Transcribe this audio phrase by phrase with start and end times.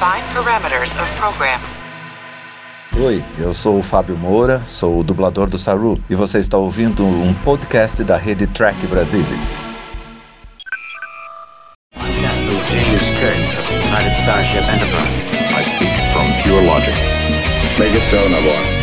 [0.00, 1.60] Define parameters of program.
[3.04, 7.04] Oi, eu sou o Fábio Moura, sou o dublador do Saru e você está ouvindo
[7.04, 9.60] um podcast da rede Track Brasilis.
[11.92, 15.20] Captain James Kirk of the United Starship Enterprise.
[15.54, 16.94] I speak from pure logic.
[17.78, 18.79] Make it so, Navarre.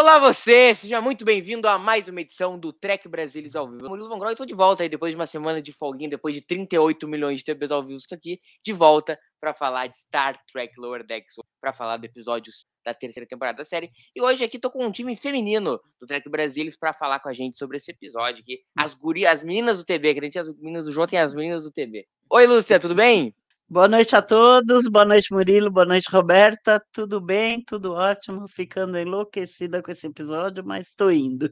[0.00, 3.84] Olá você, seja muito bem-vindo a mais uma edição do Trek Brasilis ao vivo.
[3.84, 6.36] Eu Murilo Von Groy, tô de volta aí depois de uma semana de folguinha, depois
[6.36, 10.40] de 38 milhões de TVs ao vivo isso aqui, de volta para falar de Star
[10.52, 12.52] Trek Lower Decks, para falar do episódio
[12.84, 13.90] da terceira temporada da série.
[14.14, 17.34] E hoje aqui tô com um time feminino do Trek Brasilis para falar com a
[17.34, 18.60] gente sobre esse episódio aqui.
[18.78, 21.34] As gurias, as meninas do TB, que a gente as meninas do João tem as
[21.34, 22.06] meninas do TB.
[22.30, 23.34] Oi, Lúcia, tudo bem?
[23.70, 28.96] Boa noite a todos, boa noite Murilo, boa noite Roberta, tudo bem, tudo ótimo, ficando
[28.98, 31.50] enlouquecida com esse episódio, mas estou indo.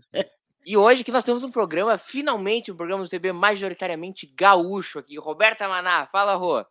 [0.65, 5.19] E hoje que nós temos um programa, finalmente um programa do TB majoritariamente gaúcho aqui.
[5.19, 6.65] Roberta Maná, fala, Rô.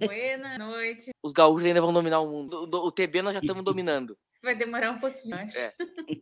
[0.00, 1.12] Boa noite.
[1.22, 2.68] Os gaúchos ainda vão dominar o mundo.
[2.70, 4.18] O, o TB nós já estamos dominando.
[4.42, 5.56] Vai demorar um pouquinho, acho.
[5.58, 5.72] É.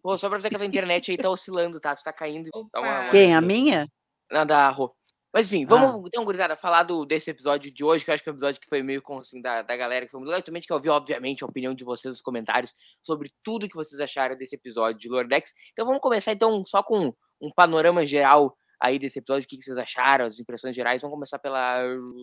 [0.02, 1.96] Pô, só pra dizer que a tua internet aí tá oscilando, tá?
[1.96, 2.48] Tu tá caindo.
[2.72, 3.88] Dá uma- uma- Quem, a minha?
[4.30, 4.94] Não, da Rô.
[5.34, 8.28] Mas enfim, vamos então, gurizada, falar do, desse episódio de hoje, que eu acho que
[8.28, 10.44] é um episódio que foi meio com, assim, da, da galera que foi muito legal.
[10.44, 14.00] Também que eu ouvi, obviamente, a opinião de vocês nos comentários sobre tudo que vocês
[14.00, 15.52] acharam desse episódio de Lordex.
[15.72, 19.64] Então vamos começar então só com um panorama geral aí desse episódio, o que que
[19.64, 21.02] vocês acharam, as impressões gerais.
[21.02, 21.82] Vamos começar pela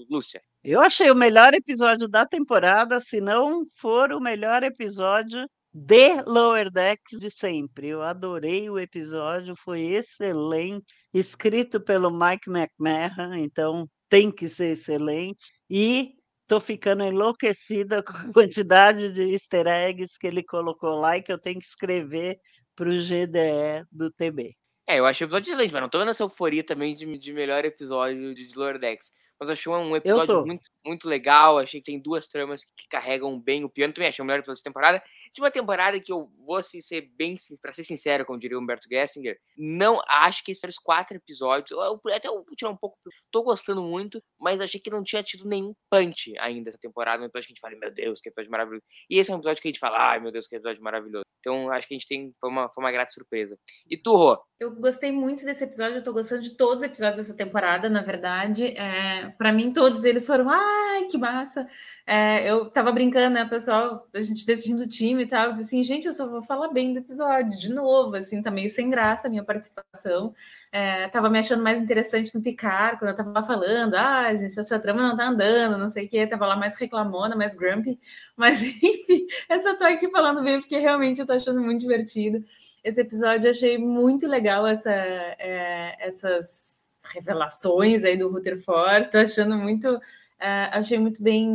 [0.10, 0.42] Lúcia.
[0.64, 6.70] Eu achei o melhor episódio da temporada, se não for o melhor episódio de Lower
[6.70, 7.88] Decks de sempre.
[7.88, 15.52] Eu adorei o episódio, foi excelente, escrito pelo Mike McMahon, então tem que ser excelente.
[15.70, 16.16] E
[16.48, 21.32] tô ficando enlouquecida com a quantidade de easter eggs que ele colocou lá e que
[21.32, 22.40] eu tenho que escrever
[22.76, 24.56] para o GDE do TB.
[24.88, 27.32] É, eu achei o episódio excelente, mas não tô vendo essa euforia também de, de
[27.32, 29.10] melhor episódio de, de Lordex.
[29.40, 31.58] Mas achei um episódio muito, muito legal.
[31.58, 33.92] Achei que tem duas tramas que carregam bem o piano.
[33.92, 35.04] Também achei o melhor episódio da temporada.
[35.34, 38.62] De uma temporada que eu vou assim, ser bem, pra ser sincero, como diria o
[38.62, 42.98] Humberto Gessinger, não acho que esses quatro episódios, eu- até eu vou tirar um pouco,
[43.32, 47.24] tô gostando muito, mas achei que não tinha tido nenhum punch ainda essa temporada.
[47.24, 48.84] Um episódio que a gente fala, meu Deus, que episódio maravilhoso.
[49.10, 51.24] E esse é um episódio que a gente fala, ai meu Deus, que episódio maravilhoso.
[51.40, 53.58] Então acho que a gente tem, foi uma, foi uma grata surpresa.
[53.90, 54.40] E tu, Rô?
[54.60, 58.02] Eu gostei muito desse episódio, eu tô gostando de todos os episódios dessa temporada, na
[58.04, 58.66] verdade.
[58.78, 61.68] É, para mim, todos eles foram, ai, que massa.
[62.06, 65.64] É, eu tava brincando, né, pessoal, a gente decidindo o time e tal, eu disse
[65.64, 68.90] assim, gente, eu só vou falar bem do episódio, de novo, assim, tá meio sem
[68.90, 70.34] graça a minha participação.
[70.72, 74.80] É, tava me achando mais interessante no Picar, quando eu tava falando, ah, gente, essa
[74.80, 78.00] trama não tá andando, não sei o quê, tava lá mais reclamona, mais grumpy,
[78.36, 82.44] mas enfim, eu só tô aqui falando bem porque realmente eu tô achando muito divertido.
[82.84, 89.10] Esse episódio eu achei muito legal essa, é, essas revelações aí do Rutherford.
[89.12, 90.00] Tô achando muito,
[90.42, 91.48] é, achei muito bem,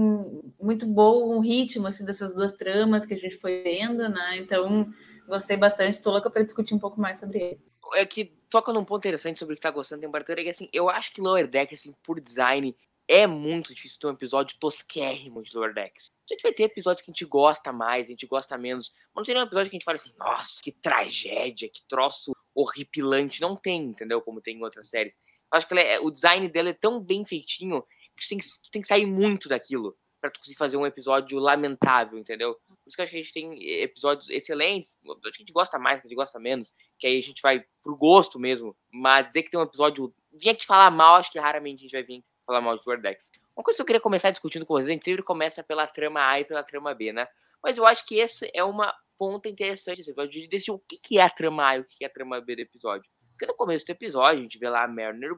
[0.60, 4.38] muito bom o ritmo assim, dessas duas tramas que a gente foi vendo, né?
[4.38, 4.88] Então
[5.26, 6.00] gostei bastante.
[6.00, 7.60] Tô louca para discutir um pouco mais sobre ele.
[7.94, 10.50] é que toca num ponto interessante sobre o que tá gostando da temporada, é que
[10.50, 12.76] assim, eu acho que Lower Deck, assim, por design,
[13.08, 16.12] é muito difícil ter um episódio tosquérrimo de Lower Decks.
[16.30, 19.16] A gente vai ter episódios que a gente gosta mais, a gente gosta menos, mas
[19.16, 23.40] não tem nenhum episódio que a gente fala assim, nossa, que tragédia, que troço horripilante.
[23.40, 24.20] Não tem, entendeu?
[24.20, 25.14] Como tem em outras séries.
[25.52, 27.84] Eu acho que é- o design dela é tão bem feitinho
[28.16, 31.38] que tem que, tu tem que sair muito daquilo pra tu conseguir fazer um episódio
[31.38, 32.54] lamentável, entendeu?
[32.66, 36.00] Por isso que acho que a gente tem episódios excelentes, que a gente gosta mais,
[36.00, 38.76] que a gente gosta menos, que aí a gente vai pro gosto mesmo.
[38.92, 40.12] Mas dizer que tem um episódio.
[40.40, 43.30] Vir aqui falar mal, acho que raramente a gente vai vir falar mal de Wordex.
[43.56, 46.20] Uma coisa que eu queria começar discutindo com vocês, a gente sempre começa pela trama
[46.28, 47.26] A e pela trama B, né?
[47.62, 51.18] Mas eu acho que esse é uma ponta interessante esse episódio, de decidir o que
[51.18, 53.10] é a trama A e o que é a trama B do episódio.
[53.30, 55.36] Porque no começo do episódio, a gente vê lá a Mariner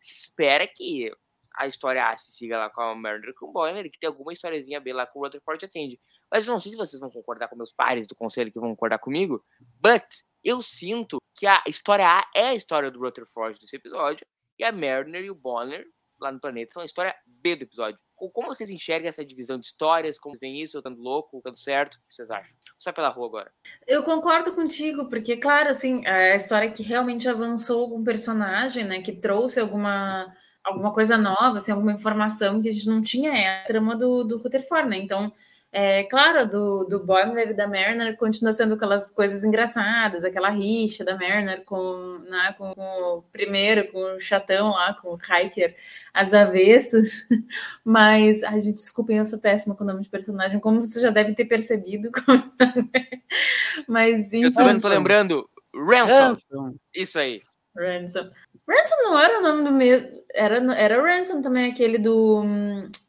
[0.00, 1.10] se espera que
[1.56, 4.32] a história A se siga lá com a Mariner com o e que tem alguma
[4.32, 6.00] historiazinha B lá com o Rutherford atende.
[6.30, 8.70] Mas eu não sei se vocês vão concordar com meus pares do conselho que vão
[8.70, 9.44] concordar comigo,
[9.80, 10.04] but
[10.42, 14.26] eu sinto que a história A é a história do Rutherford desse episódio,
[14.58, 15.86] e a Mariner e o Bonner
[16.20, 17.98] lá no planeta são a história B do episódio.
[18.14, 20.18] Co- Como vocês enxergam essa divisão de histórias?
[20.18, 20.76] Como veem isso?
[20.76, 21.96] Eu dando louco, dando certo?
[21.96, 22.54] O que vocês acham?
[22.78, 23.52] Sair pela rua agora.
[23.86, 29.12] Eu concordo contigo, porque, claro, assim, a história que realmente avançou algum personagem, né, que
[29.12, 30.32] trouxe alguma,
[30.64, 34.24] alguma coisa nova, assim, alguma informação que a gente não tinha, é a trama do,
[34.24, 34.96] do Rutherford, né?
[34.98, 35.32] Então,
[35.76, 41.04] É claro, do, do Boimler e da Mariner continua sendo aquelas coisas engraçadas, aquela rixa
[41.04, 45.74] da Mariner com, né, com, com o primeiro, com o chatão lá, com o Hiker,
[46.14, 47.26] as avessas.
[47.84, 51.10] Mas, ai, gente, desculpem, eu sou péssima com o nome de personagem, como você já
[51.10, 52.08] deve ter percebido.
[53.88, 54.44] Mas, enfim.
[54.44, 55.50] Eu também não tô lembrando.
[55.74, 56.28] Ransom.
[56.28, 56.74] Ransom.
[56.94, 57.40] Isso aí.
[57.76, 58.30] Ransom.
[58.68, 60.22] Ransom não era o nome do mesmo.
[60.34, 62.42] Era, era o Ransom também, aquele do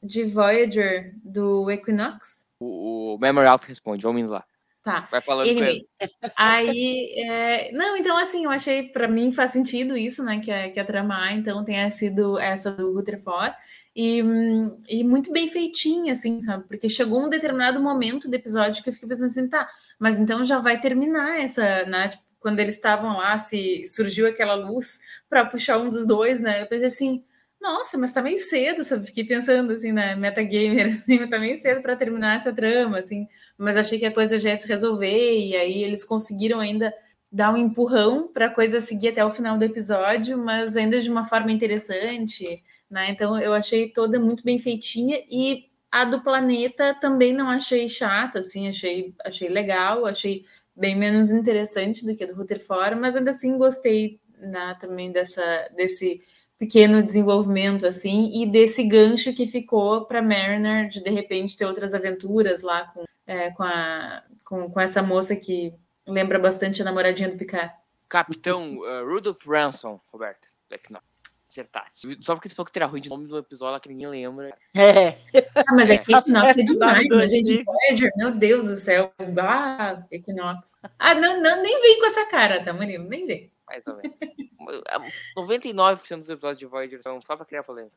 [0.04, 2.46] de Voyager, do Equinox.
[2.60, 4.04] O, o Memory Alpha responde.
[4.04, 4.44] Vamos indo lá.
[4.86, 5.08] Tá.
[5.10, 6.12] Vai falando com Anyway, ele.
[6.38, 10.70] aí, é, não, então assim, eu achei, para mim faz sentido isso, né, que a,
[10.70, 13.56] que a trama A, então tenha sido essa do Rutherford,
[13.96, 14.22] e,
[14.88, 18.94] e muito bem feitinha, assim, sabe, porque chegou um determinado momento do episódio que eu
[18.94, 19.68] fiquei pensando assim, tá,
[19.98, 22.12] mas então já vai terminar essa, né,
[22.46, 26.68] quando eles estavam lá, se surgiu aquela luz para puxar um dos dois, né, eu
[26.68, 27.24] pensei assim,
[27.60, 29.08] nossa, mas tá meio cedo, sabe?
[29.08, 33.28] Fiquei pensando assim, né, metagamer, assim, tá meio cedo para terminar essa trama, assim,
[33.58, 36.94] mas achei que a coisa já ia se resolver, e aí eles conseguiram ainda
[37.32, 41.10] dar um empurrão para a coisa seguir até o final do episódio, mas ainda de
[41.10, 43.10] uma forma interessante, né?
[43.10, 48.38] Então eu achei toda muito bem feitinha e a do planeta também não achei chata,
[48.38, 50.46] assim, achei, achei legal, achei
[50.76, 55.70] bem menos interessante do que a do Rutherford, mas ainda assim gostei né, também dessa
[55.76, 56.22] desse
[56.58, 61.94] pequeno desenvolvimento assim e desse gancho que ficou para Mariner de de repente ter outras
[61.94, 65.74] aventuras lá com, é, com, a, com, com essa moça que
[66.08, 67.74] lembra bastante a namoradinha do Picard.
[68.08, 70.48] Capitão uh, Rudolph Ransom, Roberto.
[70.70, 71.15] É.
[71.56, 72.18] Acertasse.
[72.22, 74.54] Só porque tu falou que teria ruim de nome do episódio lá que ninguém lembra.
[74.76, 75.18] É.
[75.56, 75.98] Ah, mas é É.
[75.98, 77.64] que Equinox é o demais, né, gente?
[77.64, 79.14] Voyager, meu Deus do céu.
[79.40, 80.76] Ah, Equinox.
[81.00, 83.06] Ah, não, não, nem vem com essa cara, tá, Murilo?
[83.08, 83.52] Nem vem.
[83.68, 84.16] Mais ou menos.
[85.38, 87.96] 99% dos episódios de Voyager são só pra criar polêmica.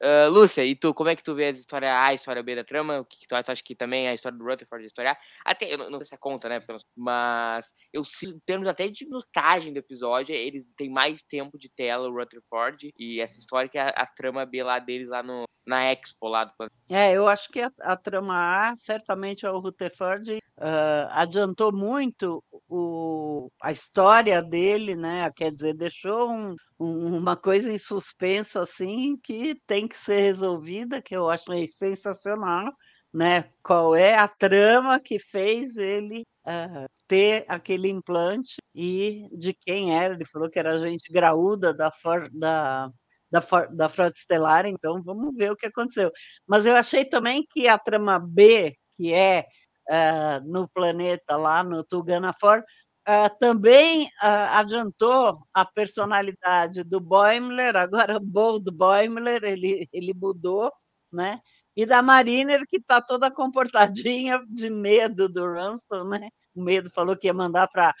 [0.00, 2.56] Ah, Lúcia, e tu, como é que tu vê a história A, a história B
[2.56, 3.00] da trama?
[3.00, 3.42] O que, que tu?
[3.42, 5.16] Tu acha que também a história do Rutherford é a história A?
[5.44, 6.62] Até, eu não, não sei se é conta, né?
[6.96, 11.68] Mas eu sinto, em termos até de minutagem do episódio, eles têm mais tempo de
[11.68, 15.22] tela, o Rutherford, e essa história que é a, a trama B lá deles lá
[15.22, 16.52] no, na Expo lá do.
[16.88, 23.48] É, eu acho que a, a trama A, certamente o Rutherford ah, adiantou muito o,
[23.62, 25.30] a história dele, né?
[25.34, 31.00] Quer dizer, deixou um- um- uma coisa em suspenso assim que tem que ser resolvida,
[31.00, 32.72] que eu achei sensacional,
[33.12, 33.44] né?
[33.62, 40.14] Qual é a trama que fez ele ah, ter aquele implante e de quem era?
[40.14, 41.90] Ele falou que era gente graúda da,
[42.32, 42.90] da,
[43.30, 43.40] da,
[43.70, 46.10] da Frota Estelar, então vamos ver o que aconteceu.
[46.46, 49.46] Mas eu achei também que a trama B, que é
[49.88, 52.62] ah, no planeta lá no Tuganafor,
[53.06, 60.70] ah, também ah, adiantou a personalidade do Boimler, agora Bold Boimler, ele, ele mudou,
[61.12, 61.40] né?
[61.76, 66.28] E da Mariner, que está toda comportadinha de medo do Ransom, né?
[66.54, 67.94] O medo falou que ia mandar para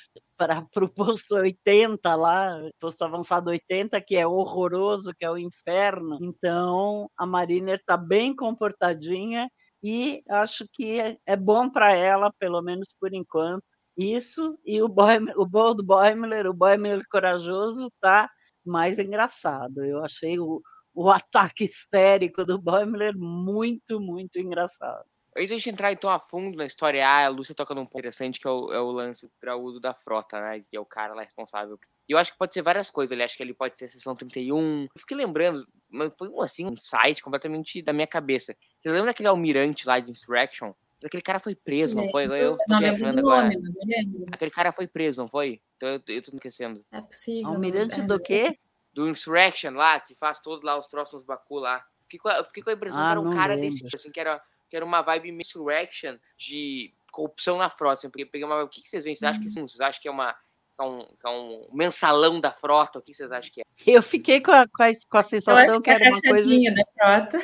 [0.72, 6.18] para o posto 80 lá, posto avançado 80, que é horroroso, que é o inferno.
[6.22, 9.50] Então, a Mariner está bem comportadinha
[9.82, 13.64] e acho que é, é bom para ela, pelo menos por enquanto.
[13.96, 18.30] Isso e o, Boim, o Bold Boimler, o Boimler corajoso, está
[18.64, 19.84] mais engraçado.
[19.84, 20.62] Eu achei o,
[20.94, 25.04] o ataque histérico do Boimler muito, muito engraçado.
[25.36, 27.84] Antes de a gente entrar então a fundo na história A, a Lúcia toca num
[27.86, 30.60] ponto interessante que é o, é o lance graúdo da frota, né?
[30.68, 31.78] Que é o cara lá responsável.
[32.08, 33.12] E eu acho que pode ser várias coisas.
[33.12, 34.82] Ele acha que ele pode ser a seção 31.
[34.82, 38.56] Eu fiquei lembrando, mas foi um, assim, um site completamente da minha cabeça.
[38.82, 40.72] Você lembra daquele almirante lá de Insurrection?
[41.04, 42.24] Aquele cara foi preso, não foi?
[42.24, 43.48] Eu tô não lembro viajando do agora.
[43.48, 44.26] nome.
[44.32, 45.62] Aquele cara foi preso, não foi?
[45.76, 46.84] Então eu, eu tô esquecendo.
[46.90, 47.50] É possível.
[47.52, 48.58] Almirante é, do quê?
[48.92, 51.82] Do Insurrection lá, que faz todos lá os troços nos Baku lá.
[52.00, 53.70] Fiquei com a, eu fiquei com a impressão Ah, que era um cara lembro.
[53.70, 57.94] desse, tipo, assim, que era, que era uma vibe Insurrection de corrupção na frota.
[57.94, 59.16] Assim, porque peguei uma, o que, que vocês veem?
[59.16, 59.62] Vocês acham que sim?
[59.62, 60.32] Vocês acham que é uma.
[60.32, 63.00] que é um, que é um mensalão da frota?
[63.00, 63.64] O que vocês acham que é?
[63.86, 65.96] Eu fiquei com a, com a, com a Eu sensação acho que que é a
[65.96, 67.38] era uma coisa da frota.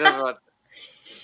[0.00, 0.42] Da frota.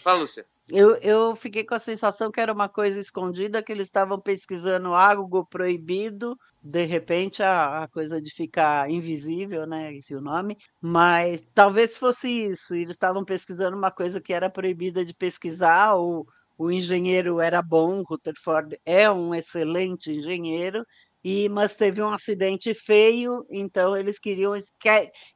[0.02, 0.46] Fala, Lúcia.
[0.68, 4.94] Eu, eu fiquei com a sensação que era uma coisa escondida, que eles estavam pesquisando
[4.94, 9.94] algo proibido, de repente a, a coisa de ficar invisível, né?
[9.94, 12.74] Esse é o nome, mas talvez fosse isso.
[12.74, 16.26] Eles estavam pesquisando uma coisa que era proibida de pesquisar, ou
[16.56, 20.86] o engenheiro era bom, Rutherford é um excelente engenheiro,
[21.24, 24.54] e mas teve um acidente feio, então eles queriam,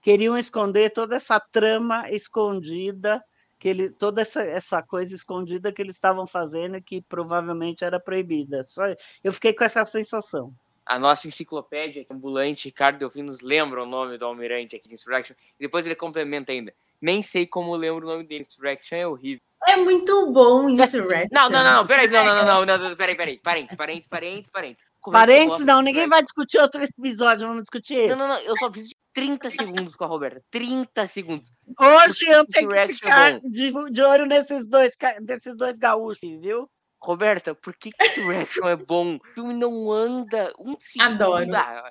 [0.03, 3.23] queriam esconder toda essa trama escondida
[3.59, 8.63] que ele, toda essa, essa coisa escondida que eles estavam fazendo que provavelmente era proibida.
[8.63, 8.83] Só
[9.25, 10.55] eu fiquei com essa sensação.
[10.87, 15.35] A nossa enciclopédia ambulante, Ricardo Delfim, nos lembra o nome do almirante aqui de Insurrection.
[15.59, 16.73] E depois ele complementa ainda.
[17.03, 18.45] Nem sei como lembro o nome dele.
[18.49, 19.43] Insurrection é horrível.
[19.67, 21.29] É muito bom Insurrection.
[21.33, 23.39] Não, não, não, não, peraí, não, não, não, não, não, não, peraí, peraí.
[23.39, 24.85] Parentes, parentes, parentes, parentes.
[25.01, 28.09] Como é Parentes, não, ninguém vai discutir outro episódio, vamos discutir esse.
[28.15, 30.43] Não, não, não, eu só preciso de 30 segundos com a Roberta.
[30.51, 31.53] 30 segundos.
[31.81, 36.69] Hoje eu tenho que é ficar de, de olho nesses dois, desses dois gaúchos, viu?
[37.03, 39.17] Roberta, por que que Insurrection é bom?
[39.17, 41.13] O filme não anda um segundo.
[41.23, 41.55] Adoro.
[41.55, 41.91] Ah,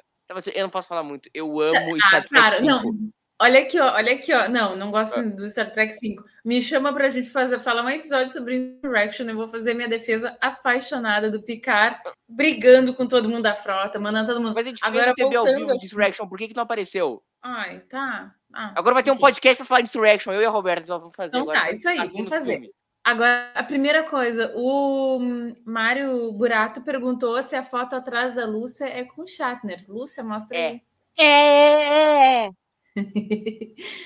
[0.53, 1.29] eu não posso falar muito.
[1.33, 2.65] Eu amo Ah, Star Trek cara, 5.
[2.65, 2.93] não.
[3.37, 4.47] Olha aqui, ó, olha aqui, ó.
[4.47, 5.23] Não, não gosto Ah.
[5.23, 6.23] do Star Trek 5.
[6.43, 9.25] Me chama pra gente fazer, falar um episódio sobre Insurrection.
[9.27, 14.27] Eu vou fazer minha defesa apaixonada do Picard, brigando com todo mundo da frota, mandando
[14.29, 14.53] todo mundo.
[14.55, 17.21] Mas a gente Agora, fez ao voltando vivo de Insurrection, por que que não apareceu?
[17.43, 18.33] Ai, tá.
[18.53, 19.21] Ah, Agora vai ter um enfim.
[19.21, 21.29] podcast pra falar de Insurrection, eu e a Roberta nós vamos fazer.
[21.29, 22.53] Então agora, tá, isso aí, vamos fazer.
[22.53, 22.71] filme.
[23.05, 25.19] Agora, a primeira coisa, o
[25.63, 29.85] Mário Burato perguntou se a foto atrás da Lúcia é com o Shatner.
[29.87, 30.67] Lúcia, mostra É.
[30.69, 30.81] aí.
[31.17, 32.49] É, é,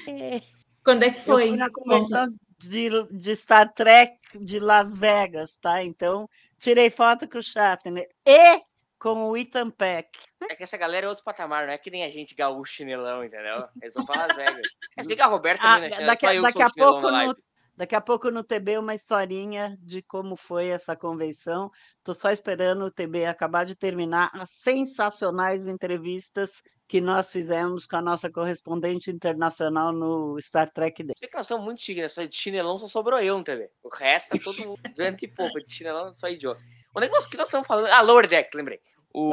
[0.08, 0.42] é.
[0.84, 1.48] Quando é que Eu foi?
[1.48, 2.28] fui na convenção
[2.58, 5.82] de, de Star Trek de Las Vegas, tá?
[5.82, 6.28] Então,
[6.60, 8.62] tirei foto com o Shatner e
[9.00, 10.10] com o Ethan Peck.
[10.50, 13.24] É que essa galera é outro patamar, não é que nem a gente gaúcho chinelão,
[13.24, 13.66] entendeu?
[13.82, 14.68] Eles vão pra Las Vegas.
[14.98, 16.06] É, bem que a Roberta Ah, também, né?
[16.06, 17.36] daqui, eu daqui a pouco no.
[17.80, 21.72] Daqui a pouco no TB uma historinha de como foi essa convenção.
[22.04, 27.96] Tô só esperando o TB acabar de terminar as sensacionais entrevistas que nós fizemos com
[27.96, 31.16] a nossa correspondente internacional no Star Trek Day.
[31.22, 32.10] Bem que nós estamos muito né?
[32.10, 33.72] Só de chinelão só sobrou eu no TV.
[33.82, 35.58] O resto tá todo mundo vendo e pouco.
[35.64, 36.60] De chinelão só idiota.
[36.94, 37.86] Onde é que nós, que estamos falando?
[37.86, 38.82] Ah, Lower Deck, lembrei.
[39.14, 39.30] O,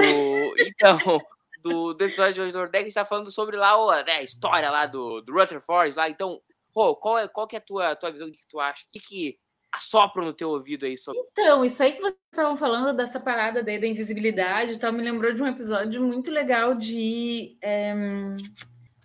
[0.61, 0.99] então,
[1.65, 4.23] do, do episódio de Lower Deck, a gente tá falando sobre lá o, né, a
[4.23, 6.09] história lá do, do Rutherford lá.
[6.09, 6.41] Então,
[6.77, 8.85] pô, qual, é, qual que é a tua, tua visão do que tu acha?
[8.85, 9.39] O que, que
[9.73, 11.19] assopra no teu ouvido aí sobre.
[11.33, 15.03] Então, isso aí que vocês estavam falando dessa parada daí da invisibilidade e tal, me
[15.03, 17.57] lembrou de um episódio muito legal de.
[17.63, 18.37] em,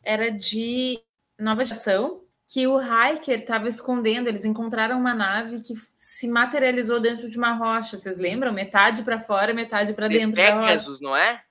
[0.04, 1.02] era de
[1.40, 7.30] Nova Geração, que o Hiker estava escondendo, eles encontraram uma nave que se materializou dentro
[7.30, 8.52] de uma rocha, vocês lembram?
[8.52, 10.68] Metade para fora, metade para dentro da rocha.
[10.68, 11.42] Pegasus, não é?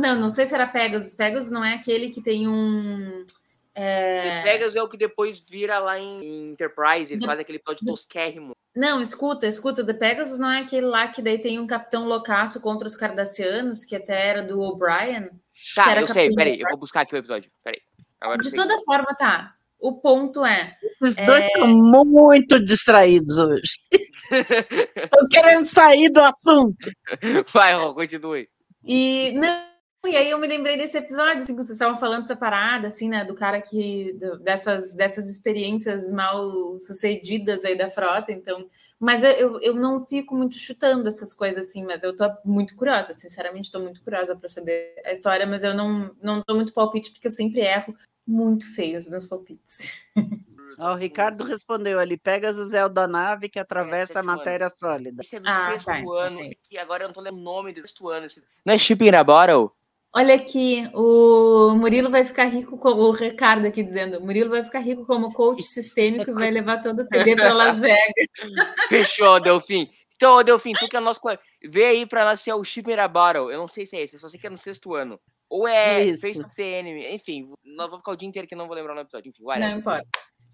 [0.00, 1.12] Não, não sei se era Pegasus.
[1.12, 3.24] Pegasus não é aquele que tem um.
[3.74, 7.58] É, The Pegasus é o que depois vira lá em Enterprise, eles The- fazem aquele
[7.58, 8.52] episódio tosquérrimo.
[8.74, 9.84] Não, escuta, escuta.
[9.84, 13.84] The Pegasus não é aquele lá que daí tem um capitão loucaço contra os cardassianos,
[13.84, 15.28] que até era do O'Brien.
[15.74, 17.50] Tá, eu sei, peraí, eu vou buscar aqui o episódio.
[17.62, 17.80] Peraí.
[18.20, 19.54] Agora De toda forma, tá.
[19.78, 20.76] O ponto é.
[21.00, 23.72] Os dois estão muito distraídos hoje.
[24.96, 26.90] Estão querendo sair do assunto.
[27.52, 28.48] Vai, Rô, continue.
[28.84, 29.71] E não.
[30.04, 33.08] E aí eu me lembrei desse episódio, assim, que vocês estavam falando dessa parada, assim,
[33.08, 33.24] né?
[33.24, 34.12] Do cara que.
[34.14, 38.68] do- dessas, dessas experiências mal sucedidas aí da frota, então.
[38.98, 43.12] Mas eu, eu, não fico muito chutando essas coisas, assim, mas eu tô muito curiosa,
[43.12, 47.10] sinceramente, tô muito curiosa para saber a história, mas eu não, não dou muito palpite,
[47.10, 50.06] porque eu sempre erro muito feio os meus palpites.
[50.78, 54.38] Ó, o Ricardo respondeu ali: Pegasus é o da nave que atravessa a sétimo ano.
[54.38, 55.20] matéria sólida.
[55.22, 56.58] Esse é do Ah, sexto tá, ano, ok.
[56.62, 58.26] que agora eu não tô lembrando o nome do sexto ano.
[58.64, 59.72] Não é Shipping in a Bottle?
[60.14, 64.80] Olha aqui, o Murilo vai ficar rico, com, o Ricardo aqui dizendo, Murilo vai ficar
[64.80, 67.98] rico como coach sistêmico e vai levar toda a TV para Las Vegas.
[68.90, 69.88] Fechou, Delfim.
[70.16, 71.18] Então, Delfim, tu que é o nosso
[71.64, 73.50] vê aí pra nós se é o Shipping in a Bottle.
[73.50, 75.18] Eu não sei se é esse, eu só sei que é no sexto ano.
[75.48, 76.20] Ou é Isso.
[76.26, 77.14] Face of the Enemy.
[77.14, 79.30] Enfim, nós vamos ficar o dia inteiro que não vou lembrar o episódio.
[79.30, 79.78] Enfim, Não whatever.
[79.78, 80.08] importa.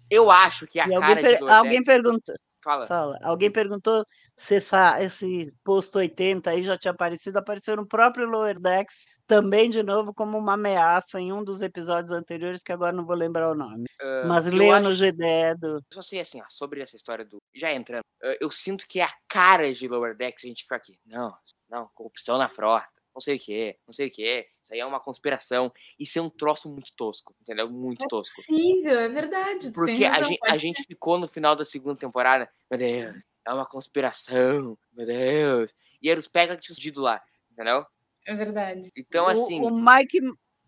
[0.09, 2.85] Eu acho que a E cara alguém, per- alguém perguntou, Fala.
[2.87, 4.03] fala, alguém perguntou
[4.37, 7.37] se essa, esse posto 80 aí já tinha aparecido.
[7.37, 12.11] Apareceu no próprio Lower Decks, também de novo como uma ameaça em um dos episódios
[12.11, 13.85] anteriores, que agora não vou lembrar o nome.
[14.01, 15.67] Ah, Mas leia acho- no GDE do.
[15.77, 17.37] Eu só sei assim, ó, sobre essa história do.
[17.55, 18.03] Já entrando,
[18.41, 20.99] eu sinto que é a cara de Lower Decks a gente fica aqui.
[21.05, 21.33] Não,
[21.69, 24.47] não, corrupção na frota, não sei o que, não sei o que.
[24.63, 25.71] Isso aí é uma conspiração.
[25.99, 27.69] Isso é um troço muito tosco, entendeu?
[27.69, 28.35] Muito É tosco.
[28.35, 29.71] possível, é verdade.
[29.73, 33.65] Porque a gente, a gente ficou no final da segunda temporada, meu Deus, é uma
[33.65, 35.73] conspiração, meu Deus.
[36.01, 37.21] E era os Pega que tinham lá,
[37.51, 37.85] entendeu?
[38.25, 38.89] É verdade.
[38.95, 40.19] Então, O- assim, O, Mike,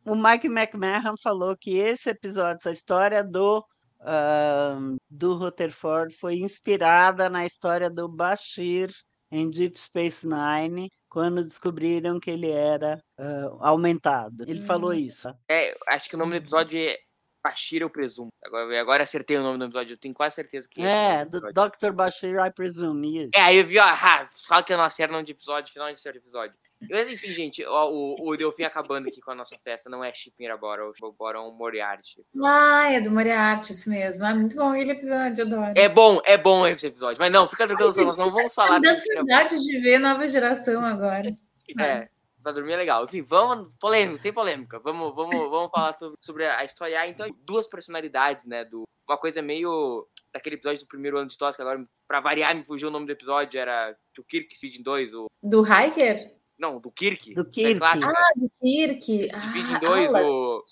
[0.06, 3.64] o Mike McMahon falou que esse episódio, essa história do,
[4.00, 8.92] ahn, do Rutherford foi inspirada na história do Bashir
[9.32, 14.44] em Deep Space Nine, quando descobriram que ele era ah, aumentado.
[14.48, 14.96] Ele falou Hum.
[14.96, 15.24] isso.
[15.30, 15.36] tá?
[15.50, 16.98] é, acho que o nome do episódio é
[17.44, 18.30] Bashir, eu presumo.
[18.46, 21.32] Agora, agora acertei o nome do episódio, eu tenho quase certeza que o É, nome
[21.32, 21.40] do.
[21.54, 21.92] Dr.
[21.94, 23.18] Bashir, I presume.
[23.24, 23.30] Isso.
[23.34, 25.88] É, aí eu vi, ó, ah, fala que eu não acerto nome de episódio, final
[25.88, 26.56] de terceiro episódio.
[26.90, 30.14] Mas enfim, gente, ó, o, o Delfim acabando aqui com a nossa festa, não é
[30.14, 32.26] Shipping a Bottle, o Bottle é um Moriarty.
[32.44, 34.26] Ah, é do Moriarty, isso mesmo.
[34.26, 35.74] Ah, muito bom aquele episódio, adoro.
[35.76, 38.80] É bom, é bom esse episódio, mas não, fica tranquilo, nós não vamos Tá falar
[38.80, 41.36] me dando saudade de ver nova geração agora.
[41.80, 42.10] É.
[42.42, 43.04] Pra dormir é legal.
[43.04, 43.72] Enfim, vamos.
[43.80, 44.80] Polêmico, sem polêmica.
[44.80, 47.08] Vamos, vamos, vamos falar sobre, sobre a história.
[47.08, 48.66] Então, duas personalidades, né?
[48.66, 50.08] Do, uma coisa meio.
[50.34, 53.12] Daquele episódio do primeiro ano de que agora, pra variar, me fugiu o nome do
[53.12, 55.28] episódio, era o Kirk Speed em dois, o.
[55.44, 56.41] Do Hiker?
[56.62, 57.34] Não, do Kirk.
[57.34, 57.80] Do né, Kirk.
[57.84, 59.12] Ah, do Kirk.
[59.12, 60.30] Em Ah, dois, aulas.
[60.32, 60.64] o.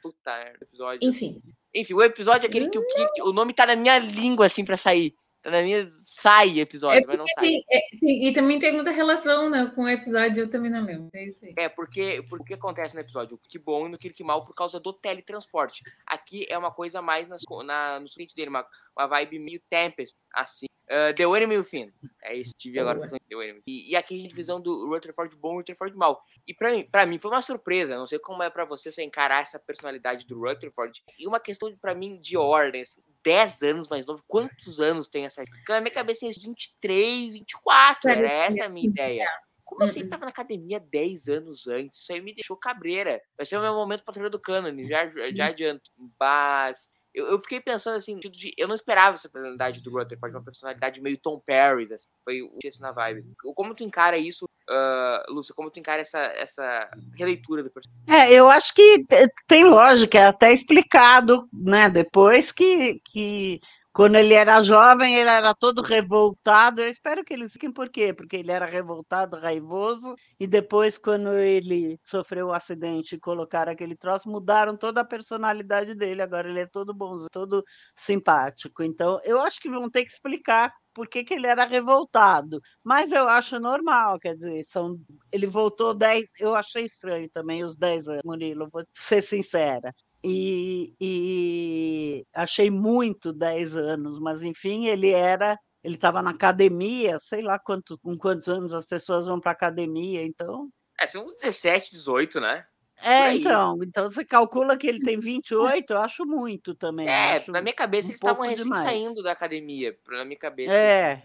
[0.00, 1.08] Puta, merda, episódio.
[1.08, 1.42] Enfim.
[1.74, 3.22] Enfim, o episódio é aquele que o Kirk.
[3.22, 5.12] O nome tá na minha língua, assim, pra sair.
[5.42, 5.88] Tá na minha.
[6.02, 7.42] Sai episódio, É mas não porque sai.
[7.42, 10.84] tem- é, tem- e também tem muita relação né, com o episódio, eu também não
[10.84, 11.10] lembro.
[11.12, 11.52] É isso aí.
[11.58, 13.34] É, porque o que acontece no episódio?
[13.34, 15.82] O Kirk bom e no Kirk mal por causa do teletransporte.
[16.06, 18.64] Aqui é uma coisa mais nas, na, no seguinte dele, uma,
[18.96, 20.66] uma vibe meio Tempest, assim.
[20.84, 21.92] Uh, The Enemy Within.
[22.22, 23.62] É isso, tive agora em The Enemy.
[23.66, 26.22] E, e aqui a gente visão do Rutherford bom e Rutherford mal.
[26.46, 29.02] E pra mim, pra mim foi uma surpresa, não sei como é pra você você
[29.02, 31.02] encarar essa personalidade do Rutherford.
[31.18, 35.24] E uma questão pra mim de ordem, assim, 10 anos mais novo, quantos anos tem
[35.24, 35.42] essa?
[35.44, 39.26] Porque na minha cabeça é 23, 24, era essa a minha ideia.
[39.64, 42.00] Como assim ele tava na academia 10 anos antes?
[42.00, 43.20] Isso aí me deixou cabreira.
[43.34, 45.90] Vai ser o meu momento patrulha do Canon, já, já adianto.
[46.20, 50.44] Mas eu, eu fiquei pensando assim, de, eu não esperava essa personalidade do Rutherford, uma
[50.44, 53.24] personalidade meio Tom Perry, assim, foi o esse na vibe.
[53.54, 58.04] Como tu encara isso, uh, Lúcia, como tu encara essa, essa releitura do personagem?
[58.08, 61.88] É, eu acho que te- tem lógica, é até explicado, né?
[61.88, 63.60] Depois que, que
[63.94, 66.82] quando ele era jovem, ele era todo revoltado.
[66.82, 68.12] Eu espero que eles fiquem por quê?
[68.12, 73.96] Porque ele era revoltado, raivoso, e depois, quando ele sofreu o acidente e colocaram aquele
[73.96, 76.22] troço, mudaram toda a personalidade dele.
[76.22, 78.82] Agora ele é todo bonzinho, todo simpático.
[78.82, 82.60] Então, eu acho que vão ter que explicar por que, que ele era revoltado.
[82.82, 84.98] Mas eu acho normal, quer dizer, são
[85.30, 86.24] ele voltou 10.
[86.40, 89.94] Eu achei estranho também os 10 anos, Murilo, vou ser sincera.
[90.26, 95.58] E, e achei muito 10 anos, mas enfim, ele era.
[95.82, 100.24] Ele estava na academia, sei lá quanto, com quantos anos as pessoas vão para academia,
[100.24, 100.70] então.
[100.98, 102.64] É, foi uns 17, 18, né?
[103.02, 107.06] É, então, então você calcula que ele tem 28, eu acho muito também.
[107.06, 108.82] É, na minha cabeça um eles estavam recém demais.
[108.82, 109.94] saindo da academia.
[110.08, 110.74] Na minha cabeça.
[110.74, 111.22] É,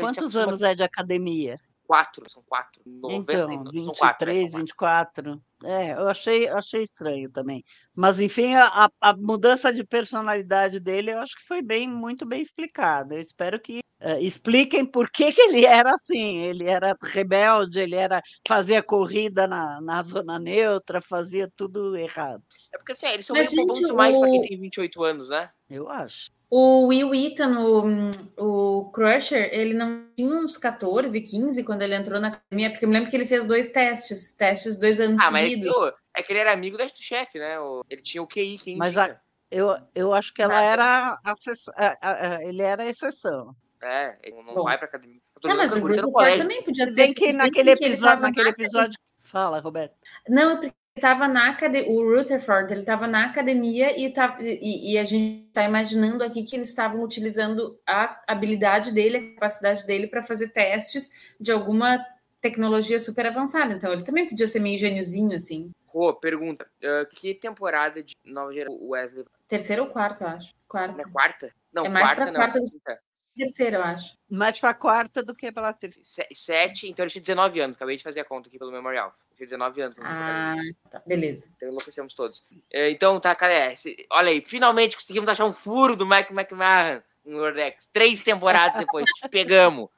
[0.00, 1.60] quantos anos é de academia?
[1.86, 2.82] Quatro, são quatro.
[2.86, 5.32] 90, Então, são quatro, né, 23, são quatro.
[5.32, 5.42] 24.
[5.64, 7.64] É, eu achei, achei estranho também.
[7.94, 12.40] Mas, enfim, a, a mudança de personalidade dele, eu acho que foi bem, muito bem
[12.40, 13.14] explicada.
[13.14, 16.38] Eu espero que eh, expliquem por que, que ele era assim.
[16.38, 22.42] Ele era rebelde, ele era fazia corrida na, na zona neutra, fazia tudo errado.
[22.74, 25.28] É porque assim, eles são Mas, meio gente, muito mais pra quem tem 28 anos,
[25.28, 25.50] né?
[25.70, 26.32] Eu acho.
[26.54, 32.20] O Will Wheaton, o, o Crusher, ele não tinha uns 14, 15 quando ele entrou
[32.20, 35.30] na academia, porque eu me lembro que ele fez dois testes, testes dois anos Ah,
[35.30, 35.74] mas ele, seguidos.
[35.74, 37.56] pô, é que ele era amigo da- do chefe, né?
[37.88, 39.18] Ele tinha o QI, quem Mas indica.
[39.50, 40.66] Eu, eu acho que ela Nada.
[40.66, 43.56] era acess- a- a- a- ele era a exceção.
[43.82, 44.64] É, ele não Bom.
[44.64, 45.20] vai pra academia.
[45.42, 46.42] Não, lembrando mas o que eu no Rutherford colégio.
[46.42, 46.96] também podia Se ser.
[47.00, 48.66] bem que naquele ele episódio, naquele na academia.
[48.66, 48.98] episódio.
[49.22, 49.94] Fala, Roberto.
[50.28, 54.36] Não, é porque ele estava na academia, o Rutherford, ele estava na academia e, tá,
[54.40, 59.34] e, e a gente está imaginando aqui que eles estavam utilizando a habilidade dele, a
[59.34, 62.04] capacidade dele para fazer testes de alguma
[62.40, 63.72] tecnologia super avançada.
[63.72, 65.70] Então ele também podia ser meio gêniozinho, assim.
[65.86, 66.66] Rô, pergunta.
[66.82, 69.24] ah, que temporada de Nova Geração Wesley?
[69.48, 70.52] Terceiro ou quarto, eu acho.
[70.68, 70.96] Quarto.
[70.96, 71.52] Na quarta?
[71.72, 72.40] Não, É mais quarta pra não.
[72.40, 72.98] quarta do- quinta.
[73.36, 74.16] Terceiro, eu acho.
[74.30, 76.04] Mais para a quarta do que pela terceira.
[76.06, 77.76] Se- Sete, então ele tinha 19 anos.
[77.76, 79.08] Acabei de fazer a conta aqui pelo memorial.
[79.30, 79.96] Eu fiz 19 anos.
[79.98, 80.56] na Ah,
[80.90, 81.02] tá.
[81.06, 81.48] Beleza.
[81.56, 82.44] Então enlouquecemos todos.
[82.70, 86.32] É, Então, tá, cara, é, se- olha aí, finalmente conseguimos achar um furo do Mike
[86.32, 87.86] McMahon no Nordex.
[87.86, 89.88] Três temporadas depois, pegamos.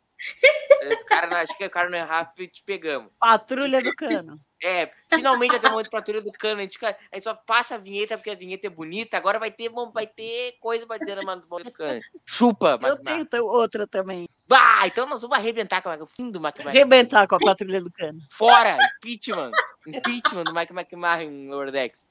[1.01, 3.11] O cara, não- acho que o cara não é rápido, te pegamos.
[3.19, 4.39] Patrulha do Cano.
[4.63, 6.59] É, finalmente ter um momento pra turma do cano.
[6.61, 9.17] A gente, a gente só passa a vinheta porque a vinheta é bonita.
[9.17, 12.01] Agora vai ter, bom, vai ter coisa pra dizer na do do cano.
[12.25, 14.27] Chupa, Eu tenho t- outra também.
[14.47, 16.71] Bah, então nós vamos arrebentar com o fim do McMahon.
[16.71, 18.19] Arrebentar com a Patrulha do Cano.
[18.31, 19.51] Fora, impeachment.
[19.87, 22.07] Impeachment do Mike McMahon no Nordex.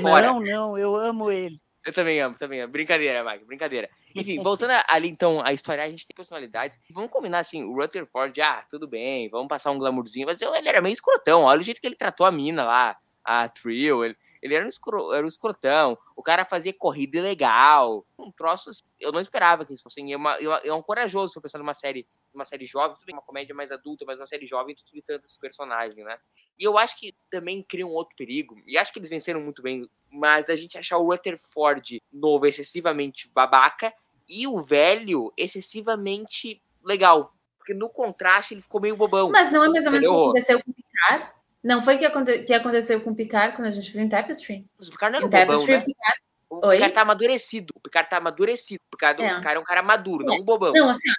[0.00, 0.26] Fora.
[0.28, 1.60] Não, não, eu amo ele.
[1.84, 2.72] Eu também amo, também amo.
[2.72, 3.88] Brincadeira, Mike, brincadeira.
[4.14, 6.78] Enfim, voltando ali então à história, a gente tem personalidades.
[6.90, 10.80] Vamos combinar assim, o Rutherford, ah, tudo bem, vamos passar um glamourzinho, mas ele era
[10.80, 14.54] meio escrotão, olha o jeito que ele tratou a mina lá, a Trio, ele, ele
[14.54, 19.10] era, um escro, era um escrotão, o cara fazia corrida ilegal, um troço assim, eu
[19.12, 22.06] não esperava que eles fossem, é, é, é um corajoso, se eu pensar numa série,
[22.32, 25.26] numa série jovem, tudo bem, uma comédia mais adulta, mas uma série jovem, tu tanto
[25.26, 26.18] esse personagem, né?
[26.58, 29.62] E eu acho que também cria um outro perigo, e acho que eles venceram muito
[29.62, 33.92] bem, mas a gente achar o Rutherford novo excessivamente babaca
[34.28, 37.34] e o velho excessivamente legal.
[37.58, 39.30] Porque no contraste ele ficou meio bobão.
[39.30, 41.32] Mas não é mais ou menos o que aconteceu com o Picard?
[41.62, 44.08] Não foi o que, aconte que aconteceu com o Picard quando a gente viu em
[44.08, 44.66] Tapestry?
[44.78, 45.82] Mas o Picard não era Em bobão, Tapestry, né?
[45.82, 46.20] o Picard...
[46.50, 46.76] O Oi?
[46.76, 47.72] Picard tá amadurecido.
[47.76, 48.80] O Picard tá amadurecido.
[48.86, 49.32] O Picard, É.
[49.32, 50.72] o Picard é um cara maduro, não um bobão.
[50.72, 51.14] Não, assim, ó,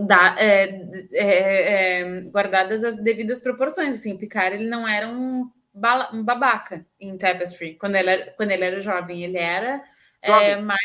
[0.00, 0.64] da, é,
[1.12, 3.96] é, é, guardadas as devidas proporções.
[3.96, 8.30] Assim, o Picard ele não era um, bala, um babaca em Tapestry quando ele era,
[8.32, 9.24] quando ele era jovem.
[9.24, 9.82] Ele era
[10.22, 10.78] é, mais.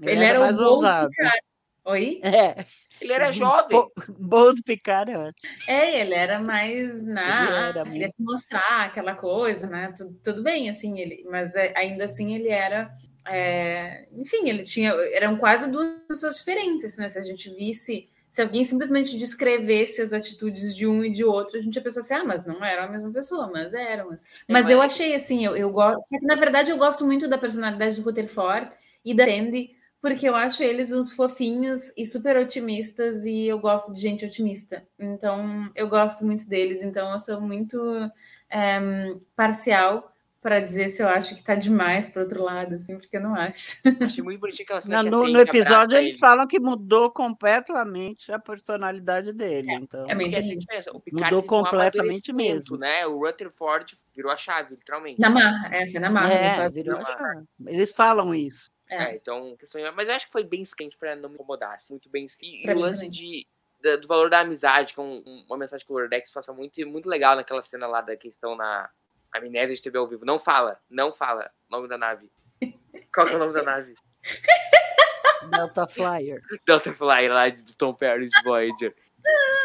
[0.00, 1.10] Ele, Ele era, era mais o ousado.
[1.10, 1.42] Picard.
[1.84, 2.20] Oi?
[2.22, 2.66] É,
[3.00, 3.78] Ele era jovem.
[3.80, 5.50] Bo- Bold Picard é ótimo.
[5.66, 7.46] É, ele era mais na.
[7.46, 8.08] Ele era queria mesmo.
[8.16, 9.94] se mostrar aquela coisa, né?
[9.96, 12.90] Tudo, tudo bem, assim, ele, mas é, ainda assim ele era.
[13.28, 14.92] É, enfim, ele tinha.
[15.12, 17.08] Eram quase duas pessoas diferentes, né?
[17.08, 18.08] Se a gente visse.
[18.30, 22.00] Se alguém simplesmente descrevesse as atitudes de um e de outro, a gente ia pensar
[22.00, 24.10] assim, ah, mas não eram a mesma pessoa, mas eram.
[24.10, 24.28] assim.
[24.46, 26.06] Mas eu achei assim, eu, eu gosto.
[26.06, 28.70] Só que na verdade eu gosto muito da personalidade do Rutherford
[29.02, 33.94] e da Andy, porque eu acho eles uns fofinhos e super otimistas e eu gosto
[33.94, 34.86] de gente otimista.
[34.98, 36.82] Então eu gosto muito deles.
[36.82, 37.78] Então eu sou muito
[38.50, 43.16] em, parcial para dizer se eu acho que tá demais para outro lado, assim, porque
[43.16, 43.76] eu não acho.
[44.20, 46.18] Achei muito bonitinho aquela cena Na- que a No, no episódio eles ele.
[46.18, 49.72] falam que mudou completamente a personalidade dele.
[49.72, 50.60] Então, é meio essa é a isso.
[50.60, 50.90] diferença.
[50.92, 52.76] O Picard Mudou um completamente amadurecimento, mesmo.
[52.78, 53.06] Né?
[53.06, 55.20] O Rutherford virou a chave, literalmente.
[55.20, 56.32] Na marra, é, foi na marra.
[56.32, 57.44] é, então, virou a chave.
[57.66, 58.70] Eles falam isso.
[58.90, 58.96] é.
[59.12, 59.80] É, então, questão...
[59.94, 62.26] mas eu acho que foi bem quente pra não me incomodar, assim, muito bem.
[62.40, 63.46] E, e Pra o lance de,
[63.82, 66.52] da- do valor da amizade, que é um- um- uma mensagem que o Lordex passa
[66.52, 68.88] muito, muito legal naquela cena lá da questão na
[69.32, 70.24] amnésia de TV ao vivo.
[70.24, 72.30] Não fala, não fala nome da nave.
[73.14, 73.94] Qual é o nome da nave?
[75.50, 76.40] Delta Flyer.
[76.66, 78.94] Delta Fly lá do Tom Paris de Voyager.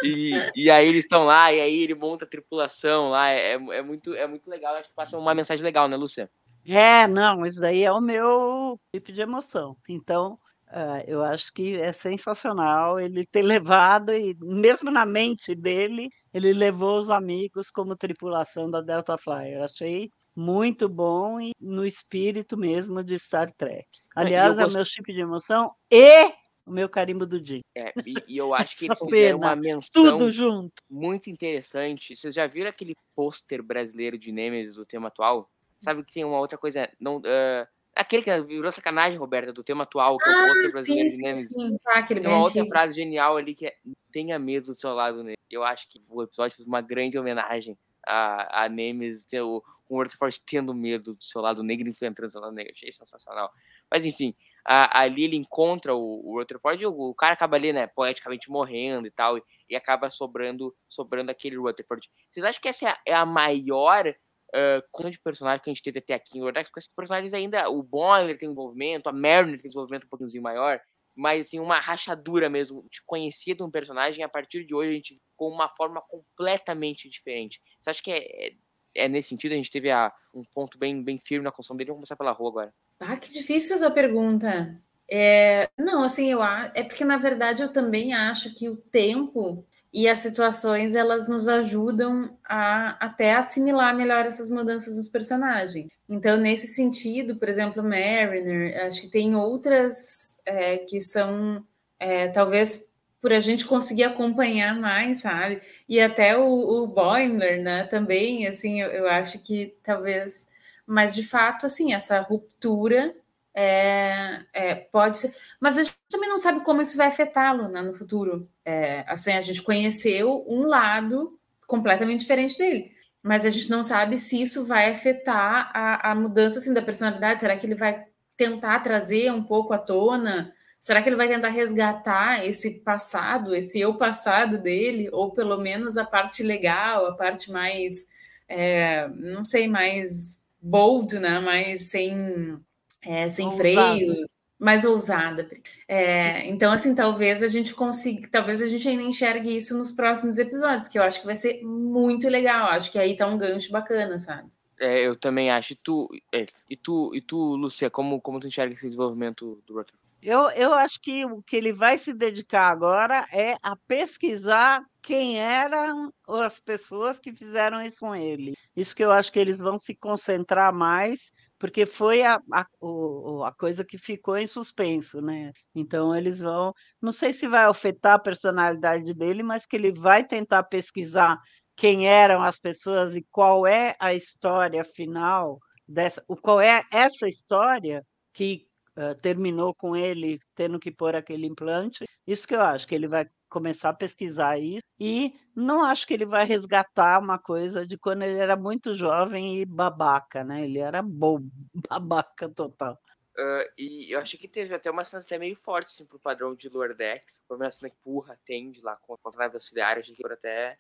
[0.04, 3.30] E, e aí eles estão lá, e aí ele monta a tripulação lá.
[3.30, 4.76] É, é muito, é muito legal.
[4.76, 6.30] Acho que passa uma mensagem legal, né, Lúcia?
[6.66, 9.76] É, não, isso daí é o meu tipo de emoção.
[9.88, 10.40] Então,
[10.74, 16.52] ah, eu acho que é sensacional ele ter levado, e mesmo na mente dele, ele
[16.52, 19.62] levou os amigos como tripulação da Delta Flyer.
[19.64, 23.88] Achei muito bom e no espírito mesmo de Star Trek.
[24.16, 26.34] Aliás, é o gost- meu chip de emoção e
[26.66, 27.62] o meu carimbo do Jim.
[27.78, 30.74] É, e, e eu acho que eles fizeram cena, uma menção Tudo junto.
[30.90, 32.16] muito interessante.
[32.18, 35.48] Vocês já viram aquele pôster brasileiro de Nemesis do tema atual?
[35.80, 36.90] Sabe que tem uma outra coisa.
[37.00, 37.68] Não, ah,
[38.04, 41.22] aquele que virou sacanagem, Roberta, do tema atual, que é o brasileiro Ah, de sim,
[41.24, 41.52] Nemesis.
[41.52, 41.78] sim.
[41.84, 42.74] Tá, aquele Tem uma outra antigo.
[42.74, 43.76] frase genial ali que é
[44.12, 45.42] tenha medo do seu lado negro.
[45.50, 50.04] Eu acho que o episódio fez uma grande homenagem a, a Nemesis, o, com o
[50.04, 52.72] Rutherford tendo medo do seu lado negro, enfrentando o seu lado negro.
[52.76, 53.50] Achei sensacional.
[53.90, 54.36] Mas enfim,
[54.66, 58.50] a- ali ele encontra o, o Rutherford e o, o cara acaba ali, né, poeticamente
[58.50, 62.08] morrendo e tal, e, e acaba sobrando, sobrando aquele Rutherford.
[62.30, 64.14] Vocês acham que essa é a, é a maior
[64.54, 67.34] uh, conta de personagem que a gente teve até aqui em Lord Porque esses personagens
[67.34, 70.80] ainda, o Boiler tem desenvolvimento, a Mariner tem desenvolvimento um pouquinho maior,
[71.16, 72.80] mas assim, uma rachadura mesmo.
[72.80, 76.02] A gente conhecia de um personagem a partir de hoje a gente com uma forma
[76.02, 77.62] completamente diferente.
[77.82, 78.54] Você acha que é, é,
[78.96, 79.54] é nesse sentido?
[79.54, 81.90] A gente teve a, um ponto bem, bem firme na construção dele.
[81.90, 82.74] Vamos começar pela rua agora.
[83.00, 84.82] Ah, que difícil a sua pergunta.
[85.10, 90.10] É, não, assim, eu é porque na verdade eu também acho que o tempo e
[90.10, 95.92] as situações elas nos ajudam a até assimilar melhor essas mudanças dos personagens.
[96.10, 101.64] Então, nesse sentido, por exemplo, Mariner, acho que tem outras é, que são
[102.00, 102.86] é, talvez
[103.22, 105.62] por a gente conseguir acompanhar mais, sabe?
[105.88, 107.86] E até o, o Boimler, né?
[107.86, 110.50] Também, assim, eu, eu acho que talvez,
[110.86, 113.16] mas de fato, assim, essa ruptura
[113.56, 117.82] é, é, pode ser, mas a gente também não sabe como isso vai afetá-lo né,
[117.82, 118.50] no futuro.
[118.66, 121.38] É, assim, a gente conheceu um lado
[121.68, 126.60] completamente diferente dele, mas a gente não sabe se isso vai afetar a, a mudança
[126.60, 127.42] assim, da personalidade.
[127.42, 130.54] Será que ele vai tentar trazer um pouco à tona?
[130.82, 135.96] Será que ele vai tentar resgatar esse passado, esse eu passado dele, ou pelo menos
[135.98, 138.08] a parte legal, a parte mais,
[138.50, 141.40] é, não sei, mais bold, né?
[141.40, 142.60] Mais sem
[143.06, 143.62] é, sem Ousada.
[143.62, 144.26] freios,
[144.60, 145.50] mais ousada.
[145.88, 150.38] É, então, assim, talvez a gente consiga, talvez a gente ainda enxergue isso nos próximos
[150.38, 152.68] episódios, que eu acho que vai ser muito legal.
[152.68, 154.50] Acho que aí tá um gancho bacana, sabe?
[154.80, 155.74] É, eu também acho.
[155.74, 159.74] E tu, é, e tu, e tu Lúcia, como, como tu enxerga esse desenvolvimento do
[159.74, 160.04] Rutherford?
[160.22, 165.38] Eu, eu acho que o que ele vai se dedicar agora é a pesquisar quem
[165.38, 168.54] eram as pessoas que fizeram isso com ele.
[168.74, 173.44] Isso que eu acho que eles vão se concentrar mais, porque foi a, a, o-
[173.46, 175.52] a coisa que ficou em suspenso, né?
[175.76, 176.74] Então eles vão.
[177.02, 181.38] Não sei se vai afetar a personalidade dele, mas que ele vai tentar pesquisar
[181.76, 188.04] quem eram as pessoas e qual é a história final dessa, qual é essa história
[188.34, 192.06] que eh, terminou com ele tendo que pôr aquele implante.
[192.28, 194.82] Isso que eu acho, que ele vai começar a pesquisar isso.
[195.00, 199.60] E não acho que ele vai resgatar uma coisa de quando ele era muito jovem
[199.60, 200.64] e babaca, né?
[200.64, 201.50] Ele era bobo,
[201.88, 203.00] babaca total.
[203.36, 206.54] Uh, e eu achei que teve até uma cena até meio forte, assim, pro padrão
[206.56, 207.42] de Lower Decks.
[207.48, 209.98] Foi uma cena que Purra atende lá contra a nave auxiliar.
[209.98, 210.78] Achei que foi até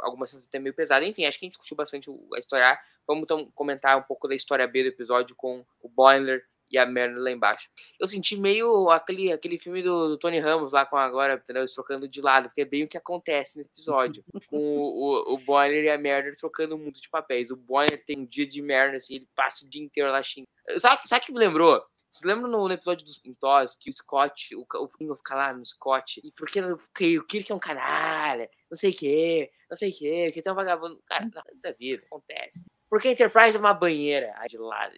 [0.00, 1.08] algumas cenas até meio pesadas.
[1.08, 2.78] Enfim, acho que a gente discutiu bastante a história.
[3.06, 6.86] Vamos então comentar um pouco da história B do episódio com o Boiler e a
[6.86, 7.68] Merna lá embaixo.
[7.98, 11.62] Eu senti meio aquele, aquele filme do, do Tony Ramos lá com agora, entendeu?
[11.62, 14.24] Eles trocando de lado, porque é bem o que acontece nesse episódio.
[14.48, 17.50] com o, o, o Bonner e a Merna trocando muito de papéis.
[17.50, 20.48] O Bonner tem um dia de Merna, assim, ele passa o dia inteiro lá xingando.
[20.78, 21.82] Sabe, sabe o que me lembrou?
[22.10, 25.52] Vocês lembram no, no, episódio dos Pintós que o Scott, o, o Fingo fica lá
[25.52, 29.90] no Scott, e porque o Kirk é um canalha, não sei o que, não sei
[29.90, 31.02] o que, que tem um vagabundo.
[31.06, 32.64] Cara, nada da vida, acontece.
[32.88, 34.94] Porque a Enterprise é uma banheira aí de lado,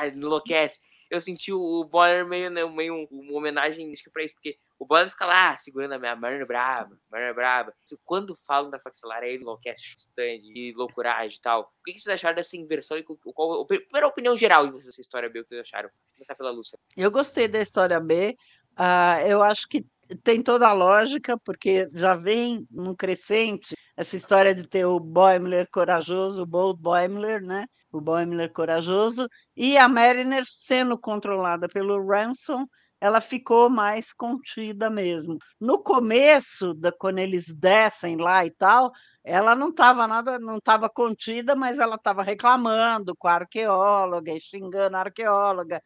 [0.00, 0.78] ah, enlouquece
[1.10, 5.26] eu senti o Bonner meio, né, meio uma homenagem pra isso, porque o Bonner fica
[5.26, 7.74] lá segurando a minha Marna brava, Marna brava.
[8.04, 11.62] Quando falam da Faxilar, ele enlouquece stand e loucuragem e tal.
[11.62, 12.98] O que, vocês acharam dessa inversão?
[12.98, 15.88] E qual, primeira opinião geral dessa história B, o que vocês acharam?
[15.88, 16.78] Vou começar pela Lúcia.
[16.96, 18.36] Eu gostei da história B.
[18.78, 19.84] Uh, eu acho que
[20.22, 25.68] tem toda a lógica, porque já vem num crescente essa história de ter o Boimler
[25.72, 27.66] corajoso, o Bold Boimler, né?
[27.90, 32.64] O Boimler corajoso, e a Mariner sendo controlada pelo Ransom,
[33.00, 35.36] ela ficou mais contida mesmo.
[35.60, 38.92] No começo, da, quando eles descem lá e tal,
[39.24, 44.96] ela não estava nada, não estava contida, mas ela estava reclamando com a arqueóloga, xingando
[44.96, 45.82] a arqueóloga,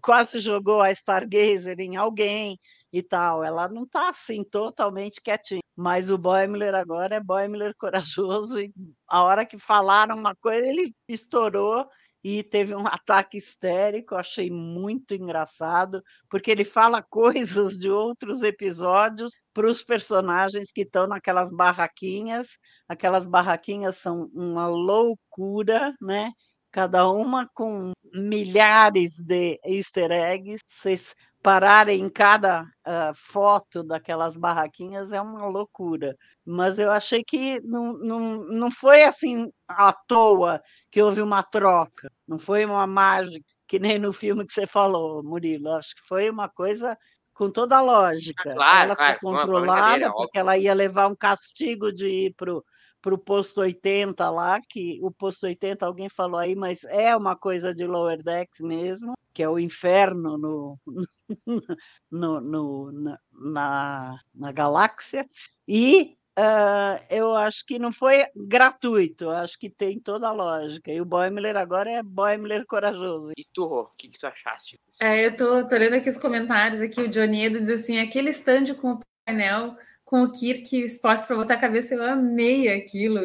[0.00, 2.58] quase jogou a Stargazer em alguém
[2.94, 3.42] e tal.
[3.42, 5.60] Ela não está assim totalmente quietinha.
[5.76, 8.72] Mas o Boimler agora é Boimler corajoso e
[9.08, 11.88] a hora que falaram uma coisa, ele estourou
[12.22, 19.32] e teve um ataque histérico, achei muito engraçado, porque ele fala coisas de outros episódios
[19.52, 22.46] para os personagens que estão naquelas barraquinhas.
[22.88, 26.30] Aquelas barraquinhas são uma loucura, né?
[26.70, 30.60] Cada uma com milhares de easter eggs.
[30.68, 36.16] Vocês pararem em cada uh, foto daquelas barraquinhas é uma loucura.
[36.42, 42.10] Mas eu achei que não, não, não foi assim à toa que houve uma troca,
[42.26, 45.70] não foi uma mágica, que nem no filme que você falou, Murilo.
[45.72, 46.96] Acho que foi uma coisa
[47.34, 48.50] com toda a lógica.
[48.50, 53.18] Ah, claro, ela claro, controlada, porque ela ia levar um castigo de ir para o
[53.18, 57.86] posto 80 lá, que o posto 80, alguém falou aí, mas é uma coisa de
[57.86, 60.78] Lower Decks mesmo que é o inferno no,
[62.10, 65.28] no, no na, na, na, galáxia,
[65.66, 70.92] e uh, eu acho que não foi gratuito, acho que tem toda a lógica.
[70.92, 73.32] E o Boimler agora é Boimler corajoso.
[73.36, 74.78] E tu, o que, que tu achaste?
[75.02, 78.30] É, eu tô, tô lendo aqui os comentários, aqui o Johnny Edo diz assim, aquele
[78.30, 82.04] stand com o painel com o Kirk e o Spock para botar a cabeça, eu
[82.04, 83.18] amei aquilo.